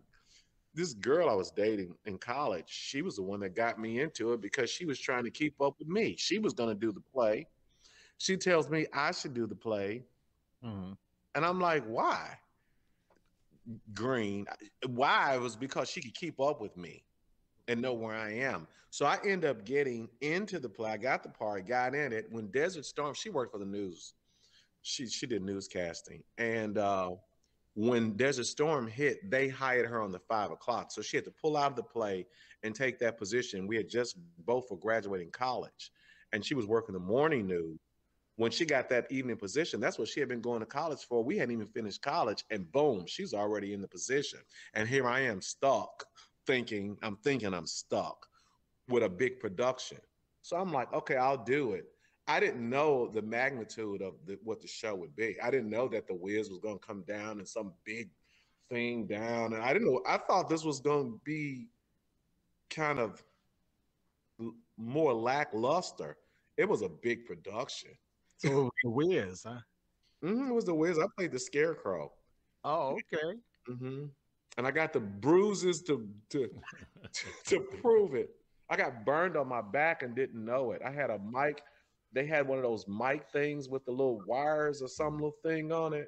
[0.76, 4.34] this girl I was dating in college, she was the one that got me into
[4.34, 6.16] it because she was trying to keep up with me.
[6.18, 7.48] She was going to do the play.
[8.18, 10.04] She tells me I should do the play.
[10.64, 10.92] Mm-hmm.
[11.34, 12.38] And I'm like, why?
[13.94, 14.46] Green.
[14.88, 15.36] Why?
[15.36, 17.04] It was because she could keep up with me
[17.68, 18.68] and know where I am.
[18.90, 20.92] So I end up getting into the play.
[20.92, 22.28] I got the part, got in it.
[22.32, 24.14] When Desert Storm, she worked for the news.
[24.84, 27.16] She she did newscasting, and uh,
[27.76, 30.92] when Desert Storm hit, they hired her on the five o'clock.
[30.92, 32.26] So she had to pull out of the play
[32.64, 33.68] and take that position.
[33.68, 35.92] We had just both were graduating college,
[36.32, 37.78] and she was working the morning news.
[38.38, 41.24] When she got that evening position, that's what she had been going to college for.
[41.24, 44.40] We hadn't even finished college, and boom, she's already in the position.
[44.74, 46.06] And here I am stuck
[46.46, 48.28] thinking, I'm thinking I'm stuck
[48.90, 49.98] with a big production.
[50.42, 51.86] So I'm like, okay, I'll do it.
[52.28, 55.38] I didn't know the magnitude of the, what the show would be.
[55.42, 58.10] I didn't know that the Wiz was going to come down and some big
[58.70, 60.02] thing down, and I didn't know.
[60.08, 61.68] I thought this was going to be
[62.70, 63.24] kind of
[64.78, 66.18] more lackluster.
[66.58, 67.92] It was a big production.
[68.38, 69.60] So it was the Wiz, huh?
[70.24, 70.98] Mm-hmm, it was the Wiz.
[70.98, 72.12] I played the Scarecrow.
[72.64, 73.38] Oh, okay.
[73.70, 74.06] Mm-hmm
[74.58, 76.50] and I got the bruises to to
[77.46, 78.30] to prove it.
[78.70, 80.82] I got burned on my back and didn't know it.
[80.84, 81.62] I had a mic.
[82.14, 85.72] They had one of those mic things with the little wires or some little thing
[85.72, 86.08] on it.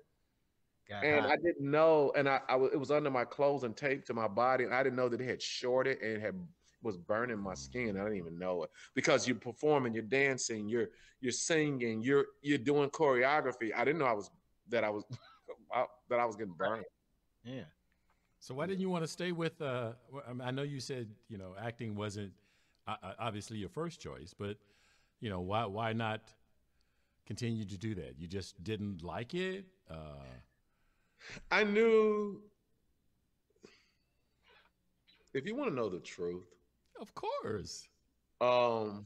[0.90, 1.32] Got and hot.
[1.32, 4.28] I didn't know, and I, I it was under my clothes and taped to my
[4.28, 6.36] body, and I didn't know that it had shorted and it had
[6.82, 7.98] was burning my skin.
[7.98, 10.88] I didn't even know it because you're performing, you're dancing, you're
[11.20, 13.72] you're singing, you're you're doing choreography.
[13.76, 14.30] I didn't know I was
[14.70, 15.04] that I was
[16.10, 16.86] that I was getting burned.
[17.44, 17.64] Yeah.
[18.40, 19.62] So why didn't you want to stay with?
[19.62, 19.94] Uh,
[20.42, 22.32] I know you said you know acting wasn't
[22.88, 24.58] uh, uh, obviously your first choice, but
[25.20, 26.34] you know why why not
[27.26, 28.16] continue to do that?
[28.18, 29.66] You just didn't like it.
[29.90, 30.24] Uh,
[31.52, 32.42] I knew.
[35.34, 36.48] If you want to know the truth,
[37.00, 37.88] of course.
[38.40, 39.06] Um,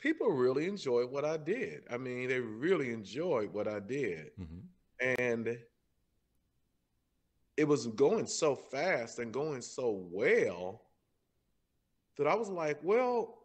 [0.00, 1.82] people really enjoyed what I did.
[1.90, 5.20] I mean, they really enjoyed what I did, mm-hmm.
[5.20, 5.58] and
[7.56, 10.82] it was going so fast and going so well
[12.18, 13.38] that I was like, well,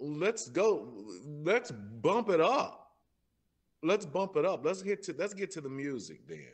[0.00, 1.04] let's go,
[1.44, 2.96] let's bump it up.
[3.82, 4.64] Let's bump it up.
[4.64, 6.48] Let's get to let's get to the music then.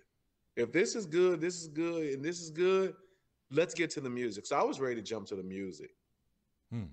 [0.57, 2.95] If this is good, this is good, and this is good,
[3.51, 4.47] let's get to the music.
[4.47, 5.91] So I was ready to jump to the music.
[6.71, 6.85] Hmm.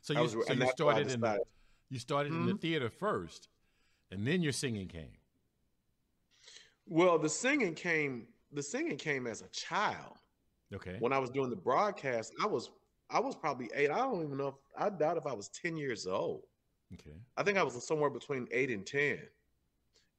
[0.00, 1.38] So you, was, so you started in the
[1.90, 2.40] you started hmm?
[2.40, 3.48] in the theater first,
[4.10, 5.12] and then your singing came.
[6.86, 8.26] Well, the singing came.
[8.52, 10.16] The singing came as a child.
[10.74, 10.96] Okay.
[10.98, 12.70] When I was doing the broadcast, I was
[13.10, 13.90] I was probably eight.
[13.90, 16.42] I don't even know if I doubt if I was 10 years old.
[16.94, 17.16] Okay.
[17.36, 19.18] I think I was somewhere between eight and 10.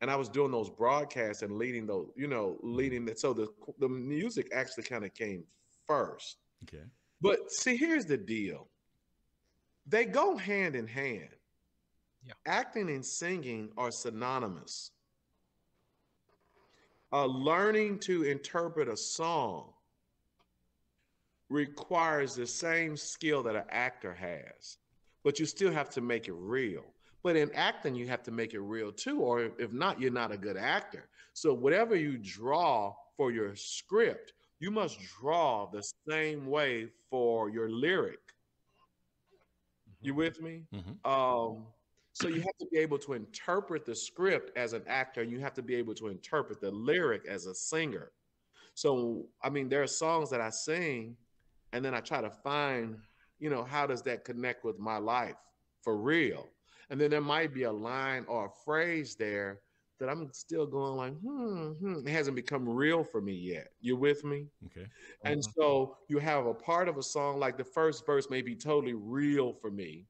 [0.02, 3.20] And I was doing those broadcasts and leading those, you know, leading that.
[3.20, 3.48] So the
[3.80, 5.44] the music actually kind of came
[5.86, 6.38] first.
[6.64, 6.84] Okay.
[7.20, 8.70] But see, here's the deal.
[9.86, 11.36] They go hand in hand.
[12.26, 12.34] Yeah.
[12.46, 14.92] Acting and singing are synonymous.
[17.12, 19.74] Uh, learning to interpret a song
[21.50, 24.78] requires the same skill that an actor has,
[25.24, 26.86] but you still have to make it real.
[27.24, 30.32] But in acting, you have to make it real too, or if not, you're not
[30.32, 31.10] a good actor.
[31.34, 37.70] So, whatever you draw for your script, you must draw the same way for your
[37.70, 38.20] lyric.
[39.90, 40.08] Mm-hmm.
[40.08, 40.64] You with me?
[40.74, 41.12] Mm-hmm.
[41.12, 41.66] Um,
[42.14, 45.40] so you have to be able to interpret the script as an actor, and you
[45.40, 48.12] have to be able to interpret the lyric as a singer.
[48.74, 51.16] So, I mean, there are songs that I sing
[51.74, 52.98] and then I try to find,
[53.40, 55.38] you know, how does that connect with my life
[55.84, 56.48] for real?
[56.90, 59.62] And then there might be a line or a phrase there
[60.00, 62.08] that I'm still going like, hmm, hmm.
[62.08, 63.70] It hasn't become real for me yet.
[63.82, 64.48] You with me?
[64.68, 64.88] Okay.
[65.24, 65.52] And uh-huh.
[65.58, 68.94] so you have a part of a song like the first verse may be totally
[68.94, 70.08] real for me,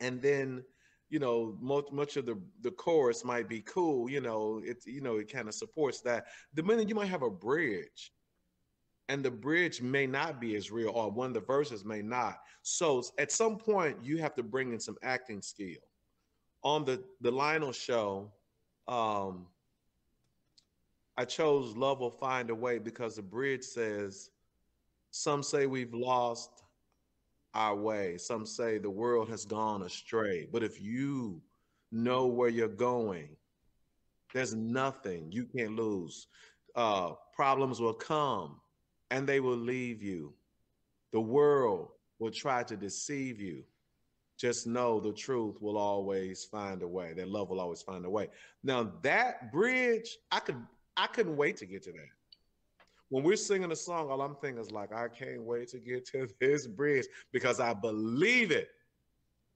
[0.00, 0.64] and then
[1.08, 4.10] you know much much of the the chorus might be cool.
[4.10, 6.26] You know, it you know it kind of supports that.
[6.54, 8.12] The minute you might have a bridge
[9.08, 12.40] and the bridge may not be as real or one of the verses may not.
[12.62, 15.80] So at some point you have to bring in some acting skill.
[16.64, 18.32] On the the lionel show
[18.88, 19.46] um
[21.16, 24.30] i chose love will find a way because the bridge says
[25.10, 26.62] some say we've lost
[27.54, 28.18] our way.
[28.18, 30.46] Some say the world has gone astray.
[30.52, 31.40] But if you
[31.90, 33.28] know where you're going
[34.34, 36.26] there's nothing you can't lose.
[36.74, 38.60] Uh problems will come
[39.10, 40.32] and they will leave you.
[41.12, 41.88] The world
[42.18, 43.64] will try to deceive you.
[44.38, 47.14] Just know the truth will always find a way.
[47.14, 48.28] That love will always find a way.
[48.62, 50.56] Now that bridge, I could
[50.96, 52.08] I couldn't wait to get to that.
[53.08, 56.06] When we're singing a song, all I'm thinking is like, I can't wait to get
[56.08, 58.68] to this bridge because I believe it.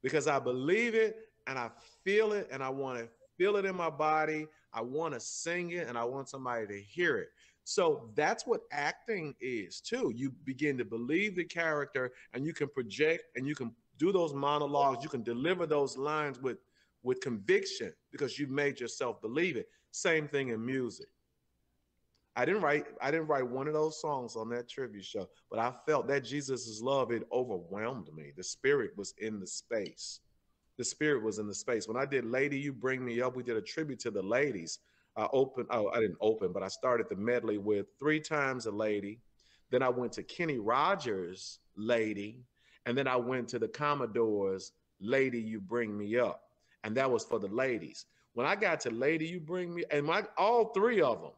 [0.02, 1.70] Because I believe it and I
[2.04, 4.46] feel it and I want to feel it in my body.
[4.72, 7.28] I want to sing it and I want somebody to hear it.
[7.64, 10.12] So that's what acting is too.
[10.14, 14.32] You begin to believe the character and you can project and you can do those
[14.32, 16.58] monologues, you can deliver those lines with
[17.02, 19.68] with conviction because you've made yourself believe it.
[19.90, 21.08] Same thing in music.
[22.36, 25.58] I didn't write I didn't write one of those songs on that tribute show, but
[25.58, 28.32] I felt that Jesus' love it overwhelmed me.
[28.36, 30.20] The spirit was in the space.
[30.78, 31.86] The spirit was in the space.
[31.86, 34.78] When I did Lady You Bring Me Up, we did a tribute to the ladies
[35.16, 38.70] I opened, oh, I didn't open, but I started the medley with Three Times a
[38.70, 39.20] Lady.
[39.70, 42.44] Then I went to Kenny Rogers' Lady.
[42.86, 46.42] And then I went to the Commodores' Lady, You Bring Me Up.
[46.84, 48.06] And that was for the ladies.
[48.34, 51.32] When I got to Lady, You Bring Me, and my all three of them,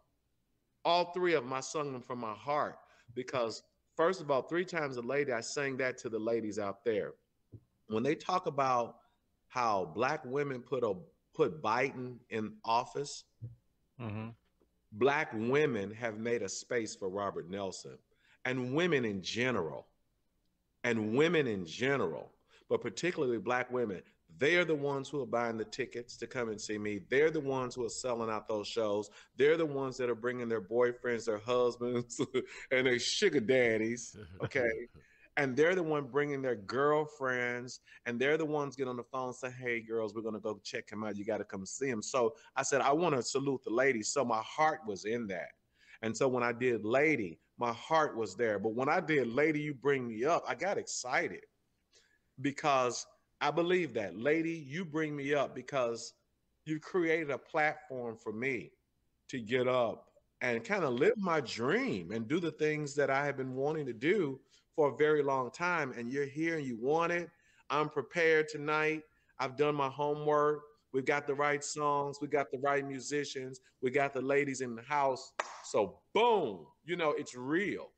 [0.85, 2.79] all three of them, I sung them from my heart
[3.14, 3.62] because
[3.97, 7.12] first of all, three times a lady, I sang that to the ladies out there.
[7.89, 8.97] When they talk about
[9.49, 10.95] how black women put a
[11.35, 13.25] put Biden in office,
[14.03, 14.29] Mm-hmm.
[14.93, 17.97] Black women have made a space for Robert Nelson
[18.45, 19.87] and women in general,
[20.85, 22.33] and women in general,
[22.69, 24.03] but particularly Black women.
[24.39, 27.01] They're the ones who are buying the tickets to come and see me.
[27.11, 29.11] They're the ones who are selling out those shows.
[29.37, 32.21] They're the ones that are bringing their boyfriends, their husbands,
[32.73, 34.17] and their sugar daddies.
[34.43, 34.89] Okay.
[35.37, 39.28] And they're the one bringing their girlfriends and they're the ones get on the phone
[39.28, 41.16] and say hey girls we're going to go check him out.
[41.16, 42.03] You got to come see him.
[42.03, 45.51] So i said i want to salute the ladies so my heart was in that.
[46.03, 48.59] And so when i did lady my heart was there.
[48.59, 51.45] But when i did lady you bring me up i got excited
[52.41, 53.07] because
[53.41, 56.14] i believe that lady you bring me up because
[56.64, 58.70] you created a platform for me
[59.28, 60.09] to get up
[60.41, 63.87] and kind of live my dream and do the things that i have been wanting
[63.87, 64.41] to do
[64.75, 67.31] for a very long time and you're here and you want it.
[67.70, 69.03] I'm prepared tonight.
[69.39, 70.62] I've done my homework.
[70.93, 72.18] We've got the right songs.
[72.20, 73.61] We got the right musicians.
[73.81, 75.33] We got the ladies in the house.
[75.64, 77.91] So, boom, you know, it's real.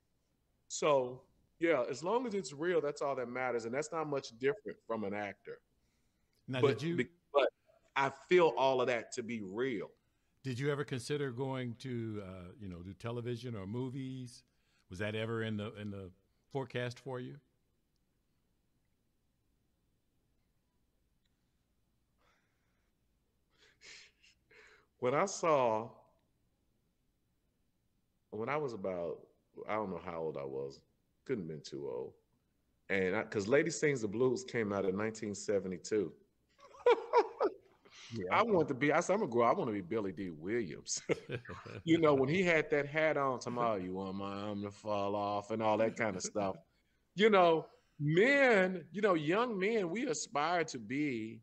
[0.68, 1.22] So,
[1.60, 4.76] Yeah, as long as it's real, that's all that matters, and that's not much different
[4.86, 5.58] from an actor.
[6.46, 7.06] Now, but, did you?
[7.32, 7.48] But
[7.96, 9.90] I feel all of that to be real.
[10.42, 14.42] Did you ever consider going to, uh, you know, do television or movies?
[14.90, 16.10] Was that ever in the in the
[16.54, 17.34] forecast for you?
[25.00, 25.88] When I saw,
[28.30, 29.18] when I was about,
[29.68, 30.78] I don't know how old I was,
[31.24, 32.12] couldn't have been too old,
[32.88, 36.12] and because Lady Sings the Blues came out in 1972.
[38.12, 38.24] Yeah.
[38.32, 38.92] I want to be.
[38.92, 39.44] I said, I'm gonna grow.
[39.44, 41.02] I want to be Billy Dee Williams.
[41.84, 45.14] you know, when he had that hat on, tomorrow you want my arm to fall
[45.14, 46.56] off and all that kind of stuff.
[47.14, 47.66] You know,
[47.98, 48.84] men.
[48.92, 49.90] You know, young men.
[49.90, 51.40] We aspire to be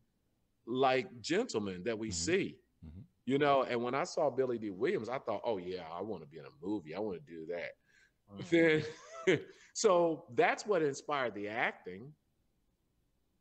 [0.67, 2.13] like gentlemen that we mm-hmm.
[2.13, 2.57] see.
[2.85, 3.01] Mm-hmm.
[3.25, 6.23] You know, and when I saw Billy Dee Williams, I thought, oh yeah, I want
[6.23, 6.95] to be in a movie.
[6.95, 8.43] I want to do that.
[8.43, 8.83] Mm-hmm.
[9.27, 9.39] Then,
[9.73, 12.11] so that's what inspired the acting.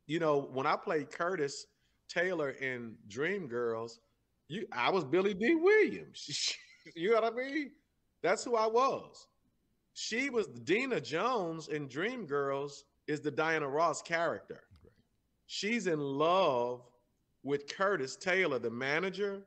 [0.07, 1.67] You know, when I played Curtis
[2.11, 3.99] Taylor in Dreamgirls,
[4.49, 6.55] you I was Billy Dee Williams.
[6.95, 7.71] you know what I mean?
[8.23, 9.27] That's who I was.
[9.95, 14.63] She was Deena Jones in Dreamgirls is the Diana Ross character.
[15.47, 16.83] She's in love
[17.43, 19.43] with Curtis Taylor, the manager,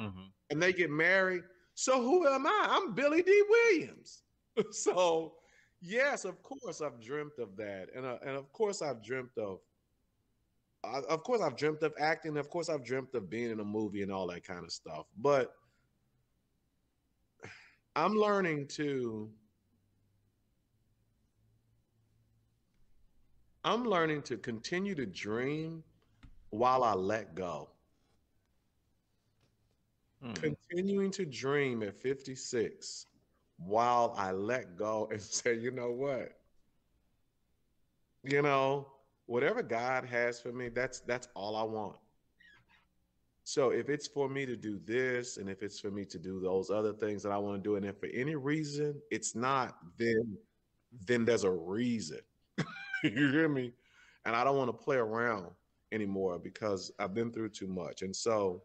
[0.00, 0.26] mm-hmm.
[0.50, 1.42] and they get married.
[1.74, 2.66] So who am I?
[2.68, 4.22] I'm Billy Dee Williams.
[4.70, 5.34] so
[5.80, 9.58] yes, of course I've dreamt of that, and uh, and of course I've dreamt of
[10.84, 12.36] I, of course I've dreamt of acting.
[12.36, 15.06] Of course I've dreamt of being in a movie and all that kind of stuff.
[15.16, 15.54] But
[17.94, 19.30] I'm learning to
[23.64, 25.84] I'm learning to continue to dream
[26.50, 27.68] while I let go.
[30.22, 30.32] Hmm.
[30.32, 33.06] Continuing to dream at 56
[33.58, 36.32] while I let go and say, you know what?
[38.24, 38.91] You know,
[39.32, 41.96] whatever God has for me, that's that's all I want.
[43.44, 46.38] So if it's for me to do this and if it's for me to do
[46.38, 49.78] those other things that I want to do, and if for any reason it's not,
[49.96, 50.36] then
[51.06, 52.20] then there's a reason.
[53.02, 53.72] you hear me?
[54.26, 55.46] And I don't want to play around
[55.92, 58.02] anymore because I've been through too much.
[58.02, 58.62] And so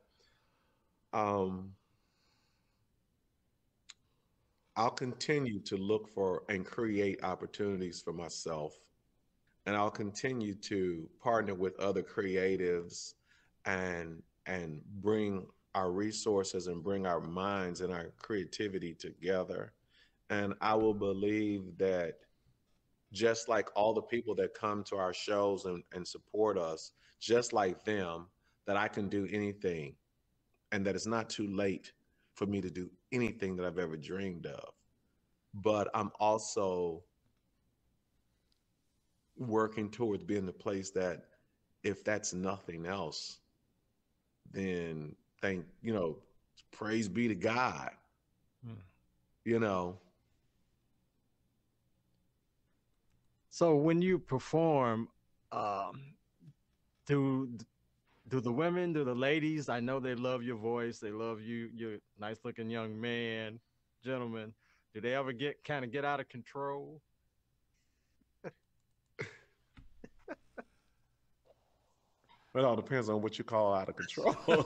[1.13, 1.72] um
[4.76, 8.78] I'll continue to look for and create opportunities for myself
[9.68, 13.13] and I'll continue to partner with other creatives
[13.65, 15.45] and and bring
[15.76, 19.74] our resources and bring our minds and our creativity together.
[20.30, 22.13] And I will believe that
[23.11, 27.51] just like all the people that come to our shows and, and support us, just
[27.51, 28.28] like them,
[28.65, 29.95] that I can do anything
[30.72, 31.91] and that it's not too late
[32.36, 34.70] for me to do anything that I've ever dreamed of.
[35.53, 37.03] But I'm also
[39.38, 41.25] working towards being the place that
[41.83, 43.38] if that's nothing else,
[44.51, 46.17] then thank you know,
[46.71, 47.91] praise be to God.
[48.65, 48.73] Hmm.
[49.45, 49.97] You know.
[53.49, 55.07] So when you perform,
[55.51, 56.13] um,
[57.07, 57.49] do
[58.27, 59.69] do the women, do the ladies?
[59.69, 60.99] I know they love your voice.
[60.99, 61.69] They love you.
[61.73, 63.59] You're nice looking young man,
[64.03, 64.53] gentlemen.
[64.93, 67.01] Do they ever get kind of get out of control?
[72.58, 74.36] It all depends on what you call out of control.
[74.47, 74.64] you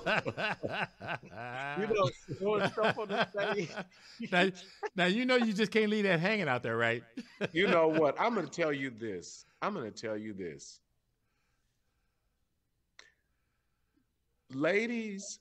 [1.87, 3.69] know, doing stuff on the stage.
[4.31, 4.49] now,
[4.95, 7.03] now, you know you just can't leave that hanging out there, right?
[7.51, 8.15] you know what?
[8.17, 9.45] I'm going to tell you this.
[9.61, 10.79] I'm going to tell you this.
[14.53, 15.39] Ladies,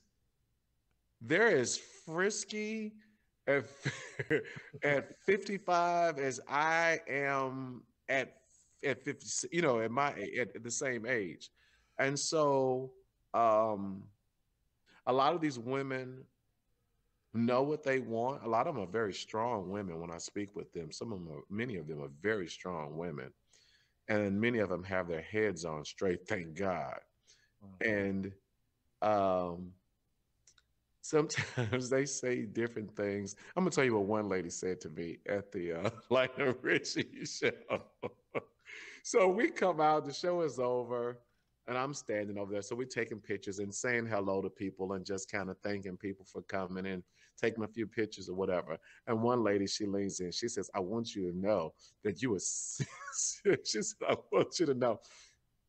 [1.21, 1.63] they're
[2.05, 2.91] frisky
[3.47, 3.63] at,
[4.83, 8.33] at 55 as I am at
[8.83, 11.49] at 50, you know, at my at the same age.
[12.01, 12.91] And so
[13.33, 14.03] um,
[15.05, 16.23] a lot of these women
[17.33, 18.43] know what they want.
[18.43, 20.91] A lot of them are very strong women when I speak with them.
[20.91, 23.31] Some of them, are, many of them are very strong women.
[24.09, 26.99] And many of them have their heads on straight, thank God.
[27.81, 28.31] And
[29.03, 29.71] um,
[31.01, 33.35] sometimes they say different things.
[33.55, 37.25] I'm gonna tell you what one lady said to me at the uh, Lionel Richie
[37.25, 37.51] show.
[39.03, 41.19] so we come out, the show is over
[41.67, 42.61] and I'm standing over there.
[42.61, 46.25] So we're taking pictures and saying hello to people and just kind of thanking people
[46.25, 47.03] for coming and
[47.39, 48.77] taking a few pictures or whatever.
[49.07, 52.31] And one lady, she leans in, she says, I want you to know that you
[52.31, 54.99] were, she said, I want you to know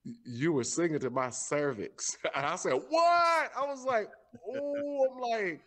[0.05, 2.16] you were singing to my cervix.
[2.34, 3.51] And I said, What?
[3.57, 4.09] I was like,
[4.49, 5.62] Oh, I'm like,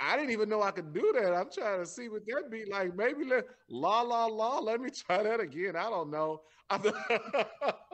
[0.00, 1.34] I didn't even know I could do that.
[1.34, 2.96] I'm trying to see what that be like.
[2.96, 4.58] Maybe let la la la.
[4.58, 5.76] Let me try that again.
[5.76, 6.40] I don't know.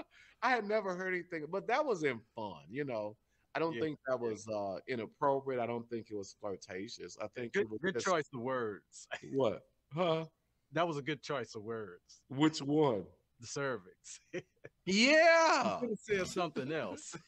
[0.47, 2.62] I, I had never heard anything, but that was in fun.
[2.68, 3.16] You know,
[3.55, 3.82] I don't yeah.
[3.82, 5.61] think that was uh, inappropriate.
[5.61, 7.16] I don't think it was flirtatious.
[7.22, 9.09] I think good, good just, choice of words.
[9.32, 9.62] What?
[9.94, 10.24] Huh?
[10.72, 12.20] That was a good choice of words.
[12.28, 13.05] Which one?
[13.40, 14.20] The cervix.
[14.84, 15.74] yeah.
[15.74, 17.16] You could have said something else.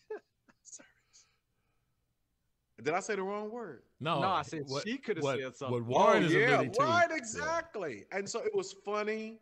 [2.83, 3.83] Did I say the wrong word?
[3.99, 4.29] No, no.
[4.29, 5.85] I said what, she could have said something.
[5.85, 8.05] What Warren oh, is yeah, right, exactly.
[8.11, 8.19] Yeah.
[8.19, 9.41] And so it was funny,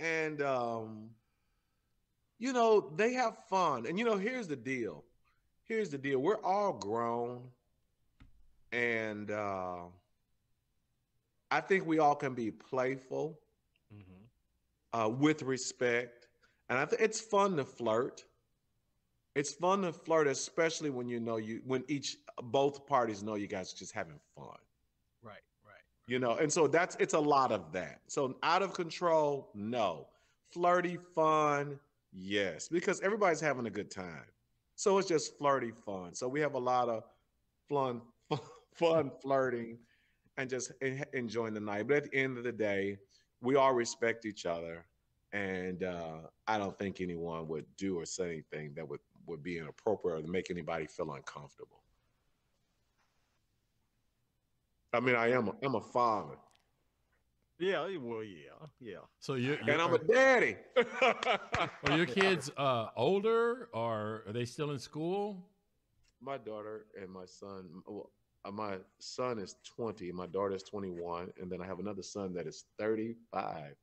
[0.00, 1.10] and um,
[2.38, 3.86] you know they have fun.
[3.86, 5.04] And you know, here's the deal.
[5.64, 6.18] Here's the deal.
[6.20, 7.42] We're all grown,
[8.72, 9.78] and uh,
[11.50, 13.38] I think we all can be playful,
[13.92, 15.00] mm-hmm.
[15.00, 16.28] uh, with respect,
[16.68, 18.24] and I think it's fun to flirt.
[19.34, 23.46] It's fun to flirt, especially when you know you when each both parties know you
[23.46, 24.56] guys are just having fun.
[25.22, 25.82] Right, right.
[26.06, 28.00] You know, and so that's it's a lot of that.
[28.06, 30.06] So out of control, no.
[30.52, 31.78] Flirty fun,
[32.16, 34.24] yes, because everybody's having a good time.
[34.74, 36.14] So it's just flirty fun.
[36.14, 37.04] So we have a lot of
[37.68, 38.02] fun,
[38.74, 39.78] fun flirting,
[40.36, 40.72] and just
[41.12, 41.88] enjoying the night.
[41.88, 42.98] But at the end of the day,
[43.40, 44.84] we all respect each other,
[45.32, 49.58] and uh, I don't think anyone would do or say anything that would would be
[49.58, 51.82] inappropriate or make anybody feel uncomfortable.
[54.92, 56.36] I mean, I am a, I'm a father.
[57.58, 58.96] Yeah, well, yeah, yeah.
[59.18, 60.56] So you and I'm a daddy.
[61.84, 65.48] are your kids uh, older, or are they still in school?
[66.20, 67.82] My daughter and my son.
[67.86, 68.10] Well,
[68.44, 72.32] uh, my son is 20, my daughter is 21, and then I have another son
[72.34, 73.74] that is 35.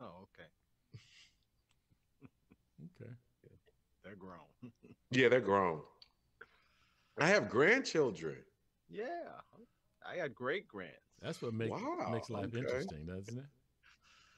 [0.00, 0.48] Oh, okay.
[3.02, 3.10] okay.
[4.04, 4.38] They're grown.
[5.10, 5.80] yeah, they're grown.
[7.18, 8.36] I have grandchildren.
[8.88, 9.06] Yeah,
[10.06, 11.03] I got great grands.
[11.24, 12.58] That's what makes wow, makes life okay.
[12.58, 13.44] interesting, doesn't it?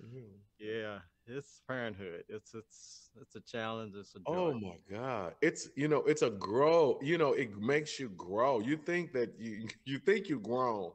[0.04, 0.18] Mm-hmm.
[0.60, 2.22] Yeah, it's parenthood.
[2.28, 3.94] It's it's it's a challenge.
[3.96, 4.24] It's a joy.
[4.26, 5.34] oh my god!
[5.42, 6.98] It's you know it's a grow.
[7.02, 8.60] You know it makes you grow.
[8.60, 10.92] You think that you you think you grown.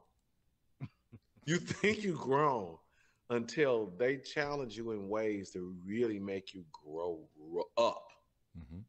[1.44, 2.76] you think you grown
[3.28, 7.18] until they challenge you in ways to really make you grow,
[7.50, 8.08] grow up.
[8.58, 8.80] Mm-hmm.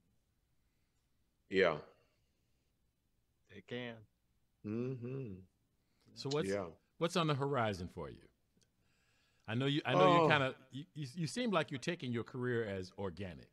[1.50, 1.76] Yeah.
[3.54, 3.96] They can.
[4.66, 5.34] Mm-hmm.
[6.16, 6.66] So what's yeah.
[7.04, 8.16] What's on the horizon for you?
[9.46, 9.82] I know you.
[9.86, 10.24] I know oh.
[10.24, 10.56] you kind of.
[10.72, 13.50] You, you, you seem like you're taking your career as organic.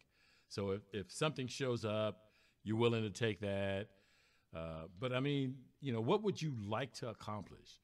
[0.48, 2.26] So if if something shows up,
[2.62, 3.88] you're willing to take that.
[4.56, 7.80] Uh, but I mean, you know, what would you like to accomplish?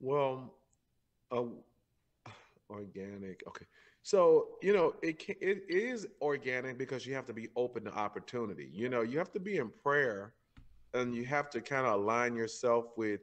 [0.00, 0.52] Well,
[1.30, 1.44] uh,
[2.70, 3.44] organic.
[3.46, 3.66] Okay.
[4.02, 7.94] So you know it can, it is organic because you have to be open to
[7.94, 8.68] opportunity.
[8.72, 10.34] You know you have to be in prayer,
[10.92, 13.20] and you have to kind of align yourself with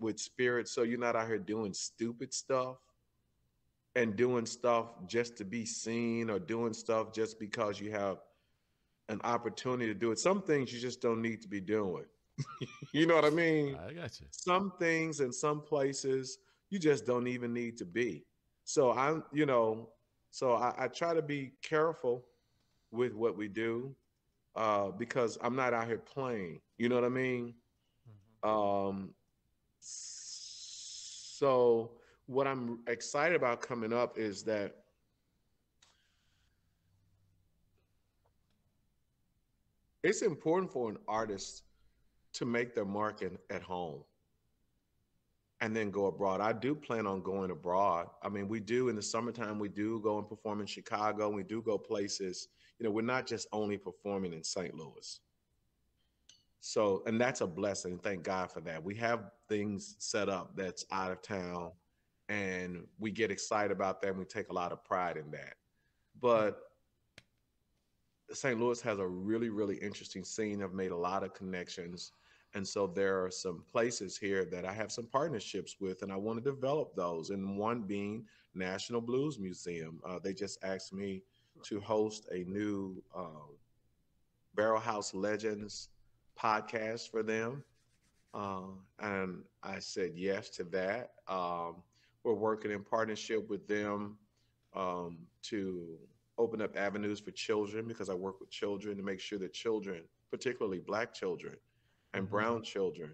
[0.00, 2.76] with spirit, so you're not out here doing stupid stuff
[3.96, 8.18] and doing stuff just to be seen or doing stuff just because you have
[9.08, 10.18] an opportunity to do it.
[10.18, 12.04] Some things you just don't need to be doing.
[12.92, 13.76] you know what I mean?
[13.76, 14.26] I got you.
[14.30, 16.38] Some things in some places
[16.70, 18.24] you just don't even need to be.
[18.64, 19.88] So I'm, you know,
[20.30, 22.24] so I, I try to be careful
[22.92, 23.94] with what we do
[24.54, 26.60] uh, because I'm not out here playing.
[26.78, 27.54] You know what I mean?
[28.44, 28.48] Mm-hmm.
[28.48, 29.14] Um,
[29.80, 31.92] so
[32.26, 34.76] what I'm excited about coming up is that
[40.02, 41.64] it's important for an artist
[42.34, 44.02] to make their mark in, at home
[45.60, 46.40] and then go abroad.
[46.40, 48.08] I do plan on going abroad.
[48.22, 51.28] I mean, we do in the summertime, we do go and perform in Chicago.
[51.28, 52.48] We do go places.
[52.78, 54.74] You know, we're not just only performing in St.
[54.74, 55.20] Louis.
[56.60, 57.98] So, and that's a blessing.
[57.98, 58.82] Thank God for that.
[58.82, 61.72] We have things set up that's out of town
[62.28, 65.54] and we get excited about that and we take a lot of pride in that.
[66.20, 66.60] But
[68.32, 68.60] St.
[68.60, 70.62] Louis has a really, really interesting scene.
[70.62, 72.12] I've made a lot of connections
[72.54, 76.16] and so there are some places here that I have some partnerships with, and I
[76.16, 77.30] want to develop those.
[77.30, 80.00] And one being National Blues Museum.
[80.04, 81.22] Uh, they just asked me
[81.62, 83.46] to host a new uh,
[84.54, 85.88] Barrel House Legends
[86.42, 87.62] podcast for them.
[88.32, 88.62] Uh,
[89.00, 91.10] and I said yes to that.
[91.28, 91.82] Um,
[92.24, 94.16] we're working in partnership with them
[94.74, 95.98] um, to
[96.38, 100.02] open up avenues for children because I work with children to make sure that children,
[100.30, 101.56] particularly Black children,
[102.14, 102.32] and mm-hmm.
[102.32, 103.12] brown children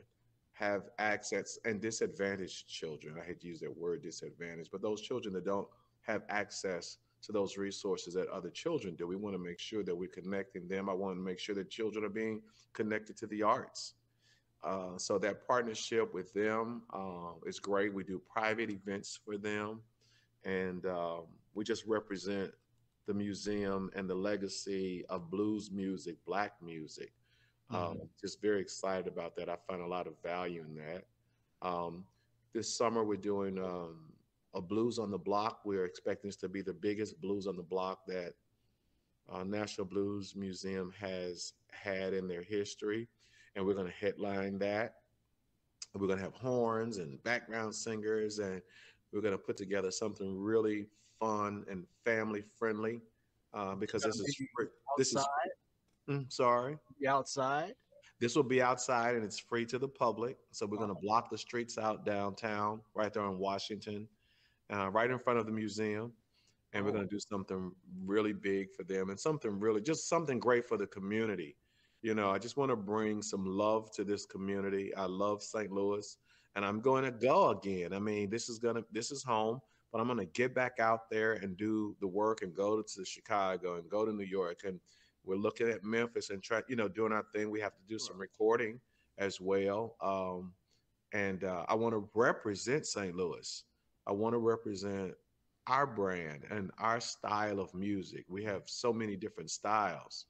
[0.53, 3.17] have access and disadvantaged children.
[3.21, 5.69] I hate to use that word disadvantaged, but those children that don't
[6.03, 9.07] have access to those resources that other children do.
[9.07, 10.89] We want to make sure that we're connecting them.
[10.89, 12.41] I want to make sure that children are being
[12.73, 13.95] connected to the arts.
[14.65, 17.93] Uh, so that partnership with them uh, is great.
[17.93, 19.81] We do private events for them,
[20.45, 21.25] and um,
[21.55, 22.53] we just represent
[23.07, 27.13] the museum and the legacy of blues music, black music.
[27.73, 28.01] Mm-hmm.
[28.01, 29.49] Um, just very excited about that.
[29.49, 31.05] I find a lot of value in that.
[31.63, 32.05] Um,
[32.53, 33.99] this summer, we're doing um,
[34.57, 35.61] a Blues on the Block.
[35.65, 38.33] We're expecting this to be the biggest Blues on the Block that
[39.31, 43.07] uh, National Blues Museum has had in their history.
[43.55, 44.97] And we're going to headline that.
[45.95, 48.61] We're going to have horns and background singers, and
[49.13, 50.87] we're going to put together something really
[51.21, 53.01] fun and family friendly
[53.55, 54.37] uh, because this is
[54.99, 55.27] this is.
[56.09, 56.79] Mm, sorry.
[57.01, 57.75] Be outside.
[58.21, 60.37] This will be outside and it's free to the public.
[60.51, 64.07] So we're going to block the streets out downtown, right there in Washington,
[64.73, 66.13] uh, right in front of the museum.
[66.73, 67.73] And we're going to do something
[68.05, 71.57] really big for them and something really, just something great for the community.
[72.03, 74.95] You know, I just want to bring some love to this community.
[74.95, 75.71] I love St.
[75.71, 76.19] Louis
[76.55, 77.93] and I'm going to go again.
[77.93, 79.61] I mean, this is going to, this is home,
[79.91, 83.05] but I'm going to get back out there and do the work and go to
[83.05, 84.79] Chicago and go to New York and
[85.25, 87.51] we're looking at Memphis and try, you know, doing our thing.
[87.51, 88.81] We have to do some recording
[89.19, 89.97] as well.
[90.01, 90.53] Um,
[91.13, 93.15] and uh, I want to represent St.
[93.15, 93.65] Louis.
[94.07, 95.15] I want to represent
[95.67, 98.25] our brand and our style of music.
[98.29, 100.27] We have so many different styles.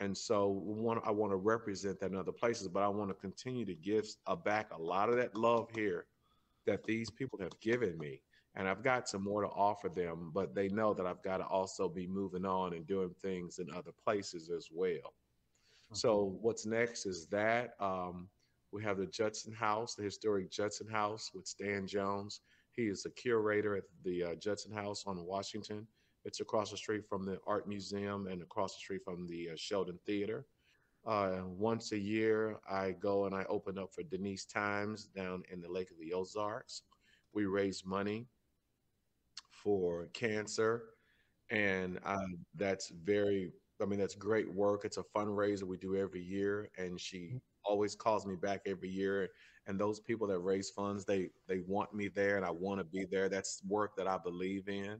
[0.00, 3.14] And so want, I want to represent that in other places, but I want to
[3.14, 4.06] continue to give
[4.44, 6.06] back a lot of that love here
[6.66, 8.20] that these people have given me
[8.56, 11.46] and I've got some more to offer them, but they know that I've got to
[11.46, 14.88] also be moving on and doing things in other places as well.
[14.92, 15.96] Mm-hmm.
[15.96, 18.28] So what's next is that um,
[18.70, 22.40] we have the Judson House, the historic Judson House with Stan Jones.
[22.74, 25.86] He is a curator at the uh, Judson House on Washington.
[26.24, 29.56] It's across the street from the Art Museum and across the street from the uh,
[29.56, 30.46] Sheldon Theater.
[31.06, 35.60] Uh, once a year, I go and I open up for Denise Thimes down in
[35.60, 36.82] the Lake of the Ozarks.
[37.34, 38.26] We raise money
[39.50, 40.84] for cancer.
[41.50, 43.52] And um, that's very,
[43.82, 44.84] I mean, that's great work.
[44.84, 46.70] It's a fundraiser we do every year.
[46.78, 49.28] And she always calls me back every year.
[49.66, 52.84] And those people that raise funds, they they want me there and I want to
[52.84, 53.28] be there.
[53.28, 54.98] That's work that I believe in.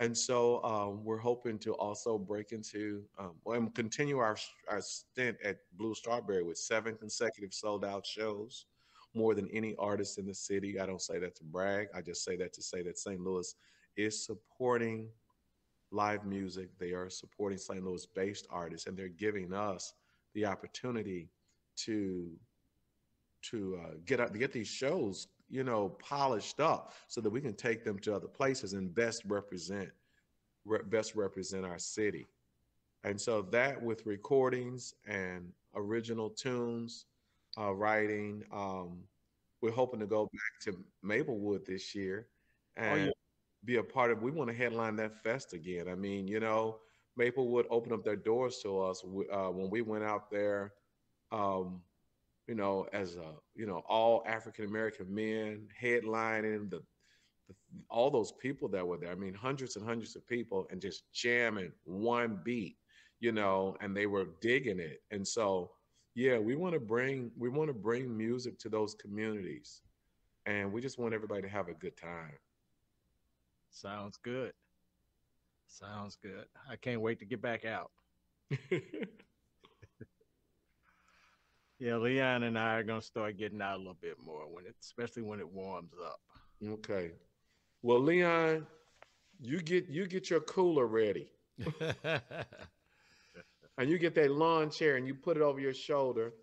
[0.00, 4.36] And so um, we're hoping to also break into um, and continue our,
[4.68, 8.64] our stint at Blue Strawberry with seven consecutive sold out shows
[9.14, 10.80] more than any artist in the city.
[10.80, 11.88] I don't say that to brag.
[11.94, 13.20] I just say that to say that St.
[13.20, 13.54] Louis
[13.96, 15.08] is supporting
[15.90, 16.70] live music.
[16.78, 17.84] They are supporting St.
[17.84, 19.92] Louis based artists and they're giving us
[20.34, 21.28] the opportunity
[21.76, 22.30] to
[23.42, 27.40] to uh, get out to get these shows you know polished up so that we
[27.40, 29.88] can take them to other places and best represent
[30.64, 32.26] re- best represent our city
[33.04, 37.06] and so that with recordings and original tunes
[37.58, 38.44] uh, writing.
[38.52, 38.98] Um,
[39.60, 42.28] we're hoping to go back to Maplewood this year
[42.76, 43.10] and oh, yeah.
[43.64, 44.22] be a part of.
[44.22, 45.88] We want to headline that fest again.
[45.88, 46.78] I mean, you know,
[47.16, 50.72] Maplewood opened up their doors to us uh, when we went out there.
[51.32, 51.82] Um,
[52.50, 56.82] you know, as a you know, all African American men headlining the,
[57.46, 57.54] the,
[57.88, 59.12] all those people that were there.
[59.12, 62.76] I mean, hundreds and hundreds of people, and just jamming one beat.
[63.20, 65.70] You know, and they were digging it, and so
[66.16, 69.82] yeah, we want to bring we want to bring music to those communities,
[70.44, 72.32] and we just want everybody to have a good time.
[73.70, 74.54] Sounds good.
[75.68, 76.46] Sounds good.
[76.68, 77.92] I can't wait to get back out.
[81.80, 84.76] yeah, Leon and I are gonna start getting out a little bit more when it,
[84.82, 86.20] especially when it warms up.
[86.64, 87.12] Okay.
[87.82, 88.66] Well, Leon,
[89.40, 91.30] you get you get your cooler ready.
[93.78, 96.34] and you get that lawn chair and you put it over your shoulder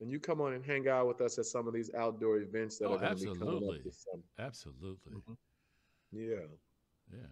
[0.00, 2.78] and you come on and hang out with us at some of these outdoor events
[2.78, 4.22] that oh, are going to be coming up this summer.
[4.38, 5.12] Absolutely.
[5.12, 5.32] Mm-hmm.
[6.12, 6.46] Yeah.
[7.12, 7.26] Yeah.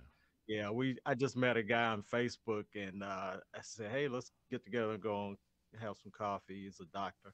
[0.49, 4.33] Yeah, we I just met a guy on Facebook and uh, I said, Hey, let's
[4.51, 5.37] get together and go and
[5.81, 6.65] have some coffee.
[6.65, 7.33] He's a doctor.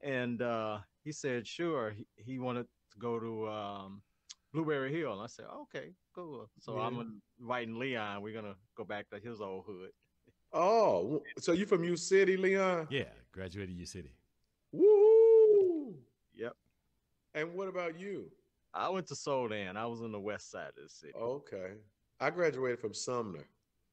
[0.00, 1.90] And uh, he said, sure.
[1.90, 4.02] He, he wanted to go to um,
[4.52, 5.12] Blueberry Hill.
[5.12, 6.48] And I said, okay, cool.
[6.58, 6.82] So yeah.
[6.82, 8.22] I'm inviting Leon.
[8.22, 9.90] We're gonna go back to his old hood.
[10.52, 12.86] Oh, so you from U City, Leon?
[12.90, 14.12] Yeah, graduated U City.
[14.72, 15.94] Woo!
[16.34, 16.54] Yep.
[17.34, 18.30] And what about you?
[18.74, 19.76] I went to Soldan.
[19.76, 21.14] I was on the west side of the city.
[21.14, 21.72] Okay.
[22.20, 23.46] I graduated from Sumner.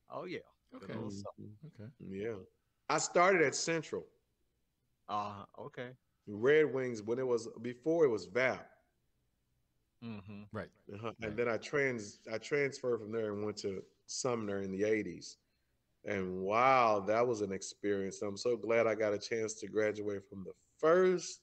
[0.10, 0.40] Oh yeah.
[0.76, 0.94] Okay.
[0.94, 1.82] Mm-hmm.
[1.82, 1.90] Okay.
[2.10, 2.36] Yeah.
[2.90, 4.06] I started at Central.
[5.08, 5.90] Uh okay.
[6.28, 8.66] Red Wings when it was before it was VAP.
[10.04, 10.44] Mm-hmm.
[10.52, 10.70] Right.
[10.94, 11.08] Uh-huh.
[11.08, 11.16] right.
[11.22, 15.36] And then I trans I transferred from there and went to Sumner in the 80s.
[16.06, 18.22] And wow, that was an experience.
[18.22, 21.42] I'm so glad I got a chance to graduate from the first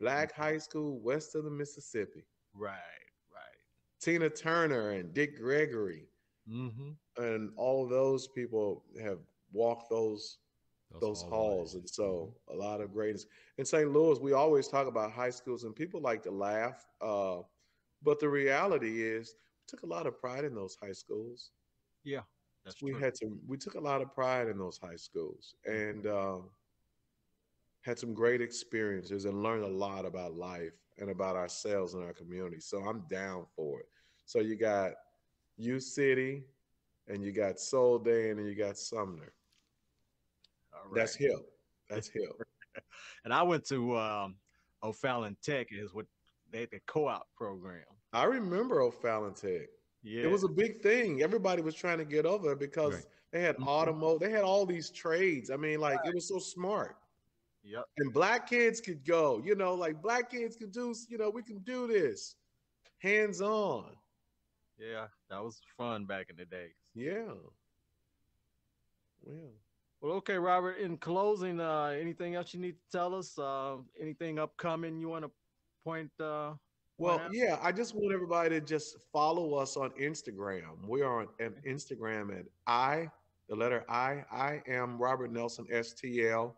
[0.00, 2.24] Black high school west of the Mississippi.
[2.54, 2.74] Right,
[3.32, 3.58] right.
[4.00, 6.04] Tina Turner and Dick Gregory.
[6.50, 6.90] Mm-hmm.
[7.22, 9.18] And all of those people have
[9.52, 10.38] walked those
[11.00, 11.74] those, halls.
[11.74, 12.58] And so mm-hmm.
[12.58, 13.26] a lot of greatness.
[13.58, 13.90] In St.
[13.90, 16.86] Louis, we always talk about high schools and people like to laugh.
[17.00, 17.38] Uh,
[18.02, 21.50] but the reality is we took a lot of pride in those high schools.
[22.04, 22.20] Yeah.
[22.82, 23.00] we true.
[23.00, 26.38] had some we took a lot of pride in those high schools and uh,
[27.82, 32.12] had some great experiences and learned a lot about life and about ourselves and our
[32.12, 32.60] community.
[32.60, 33.88] So I'm down for it.
[34.24, 34.92] So you got
[35.58, 36.44] U City
[37.08, 39.32] and you got Soldan and you got Sumner.
[40.90, 41.00] Right.
[41.00, 41.36] That's hip.
[41.88, 42.32] That's hip.
[43.24, 44.36] and I went to um,
[44.82, 46.06] O'Fallon Tech is what
[46.50, 47.84] they the co-op program.
[48.12, 49.68] I remember O'Fallon Tech.
[50.02, 50.22] Yeah.
[50.22, 51.22] It was a big thing.
[51.22, 53.04] Everybody was trying to get over because right.
[53.32, 53.68] they had mm-hmm.
[53.68, 55.50] automotive, they had all these trades.
[55.50, 56.08] I mean, like right.
[56.08, 56.96] it was so smart.
[57.64, 57.84] Yep.
[57.98, 61.42] And black kids could go, you know, like black kids could do, you know, we
[61.42, 62.36] can do this
[62.98, 63.90] hands on.
[64.78, 66.68] Yeah, that was fun back in the day.
[66.94, 67.34] Yeah.
[69.26, 69.50] Yeah.
[70.00, 70.78] Well, okay, Robert.
[70.78, 73.38] In closing, uh, anything else you need to tell us?
[73.38, 75.30] Uh, anything upcoming you want to
[75.84, 76.10] point?
[76.20, 76.52] Uh,
[76.98, 80.86] well, yeah, I just want everybody to just follow us on Instagram.
[80.86, 81.28] We are on
[81.66, 83.10] Instagram at I,
[83.48, 84.24] the letter I.
[84.32, 86.54] I am Robert Nelson STL,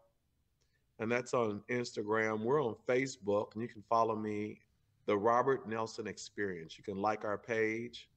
[1.01, 2.41] and that's on Instagram.
[2.43, 4.61] We're on Facebook, and you can follow me,
[5.07, 6.79] the Robert Nelson Experience.
[6.79, 8.09] You can like our page,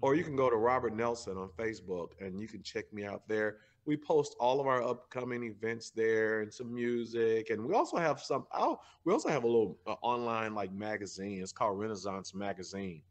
[0.00, 3.28] or you can go to Robert Nelson on Facebook, and you can check me out
[3.28, 7.96] there we post all of our upcoming events there and some music and we also
[7.96, 11.42] have some oh we also have a little uh, online like magazine.
[11.42, 13.02] It's called renaissance magazine.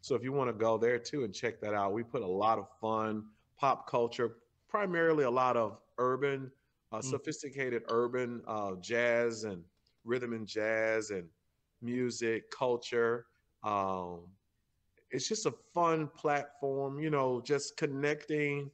[0.00, 2.26] So if you want to go there too and check that out we put a
[2.26, 3.24] lot of fun
[3.58, 4.36] pop culture
[4.68, 6.50] primarily a lot of urban
[6.92, 7.04] uh, mm.
[7.04, 9.62] sophisticated urban uh, jazz and
[10.04, 11.24] rhythm and jazz and
[11.80, 13.26] music culture.
[13.64, 14.26] Um,
[15.10, 18.70] it's just a fun platform you know just connecting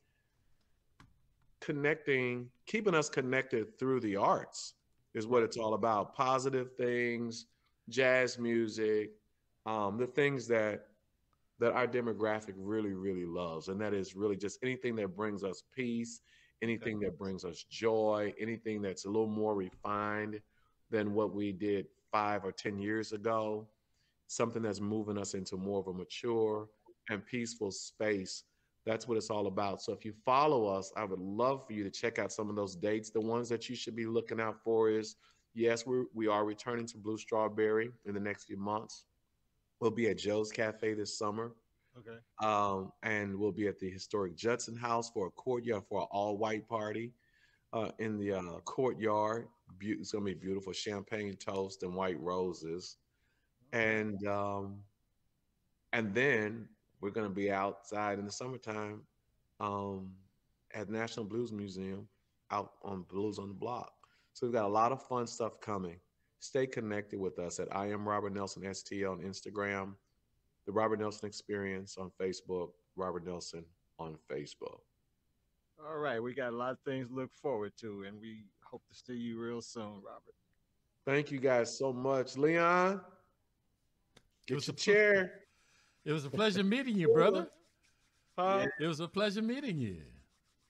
[1.61, 4.75] connecting, keeping us connected through the arts
[5.15, 6.15] is what it's all about.
[6.15, 7.47] Positive things,
[7.89, 9.11] jazz music,
[9.67, 10.87] um, the things that
[11.61, 15.65] that our demographic really, really loves, and that is really just anything that brings us
[15.75, 16.21] peace,
[16.63, 20.41] anything that brings us joy, anything that's a little more refined
[20.91, 23.67] than what we did five or ten years ago,
[24.29, 26.69] something that's moving us into more of a mature
[27.11, 28.45] and peaceful space
[28.89, 29.83] that's what it's all about.
[29.83, 32.57] So if you follow us, I would love for you to check out some of
[32.57, 33.11] those dates.
[33.11, 35.17] The ones that you should be looking out for is
[35.53, 39.05] yes, we're, we are returning to Blue Strawberry in the next few months.
[39.81, 41.53] We'll be at Joe's Cafe this summer.
[41.99, 42.17] Okay.
[42.43, 46.39] Um, and we'll be at the historic Judson House for a courtyard for an all
[46.39, 47.13] white party
[47.75, 49.49] uh, in the uh, courtyard.
[49.77, 52.97] Be- it's gonna be beautiful champagne toast and white roses,
[53.73, 54.79] and um,
[55.93, 56.69] and then
[57.01, 59.03] we're going to be outside in the summertime
[59.61, 60.11] um,
[60.75, 62.09] at National Blues Museum
[62.51, 63.93] out on Blues on the Block.
[64.33, 65.97] So we've got a lot of fun stuff coming.
[66.41, 69.95] Stay connected with us at I am Robert Nelson STL on Instagram,
[70.67, 73.65] the Robert Nelson Experience on Facebook, Robert Nelson
[73.99, 74.81] on Facebook.
[75.85, 78.83] All right, we got a lot of things to look forward to, and we hope
[78.89, 80.35] to see you real soon, Robert.
[81.05, 83.01] Thank you guys so much, Leon.
[84.47, 85.48] Get your chair.
[86.09, 87.51] It was a pleasure meeting you, brother.
[88.39, 88.67] Huh?
[88.81, 89.99] It was a pleasure meeting you.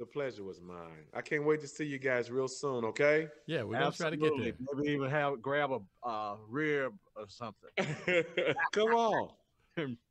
[0.01, 1.07] The pleasure was mine.
[1.15, 2.85] I can't wait to see you guys real soon.
[2.87, 3.29] Okay?
[3.47, 4.53] Yeah, we're gonna try to get there.
[4.75, 7.71] Maybe even have grab a uh, rib or something.
[8.73, 9.29] Come on,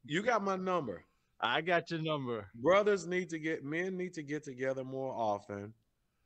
[0.05, 1.03] you got my number.
[1.41, 2.47] I got your number.
[2.55, 5.73] Brothers need to get men need to get together more often.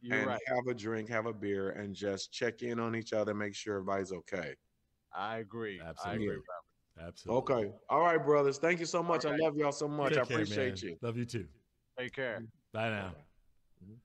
[0.02, 0.40] You're and right.
[0.46, 3.78] have a drink, have a beer, and just check in on each other, make sure
[3.78, 4.54] everybody's okay.
[5.16, 5.82] I agree.
[5.84, 6.28] Absolutely.
[6.28, 6.44] I agree.
[7.06, 7.56] Absolutely.
[7.56, 7.72] Okay.
[7.90, 8.58] All right, brothers.
[8.58, 9.26] Thank you so much.
[9.26, 9.34] Right.
[9.34, 10.14] I love y'all so much.
[10.14, 10.98] Take I appreciate care, you.
[11.02, 11.46] Love you too.
[11.98, 12.44] Take care.
[12.74, 13.12] Bye now.
[13.84, 13.96] Mm-hmm.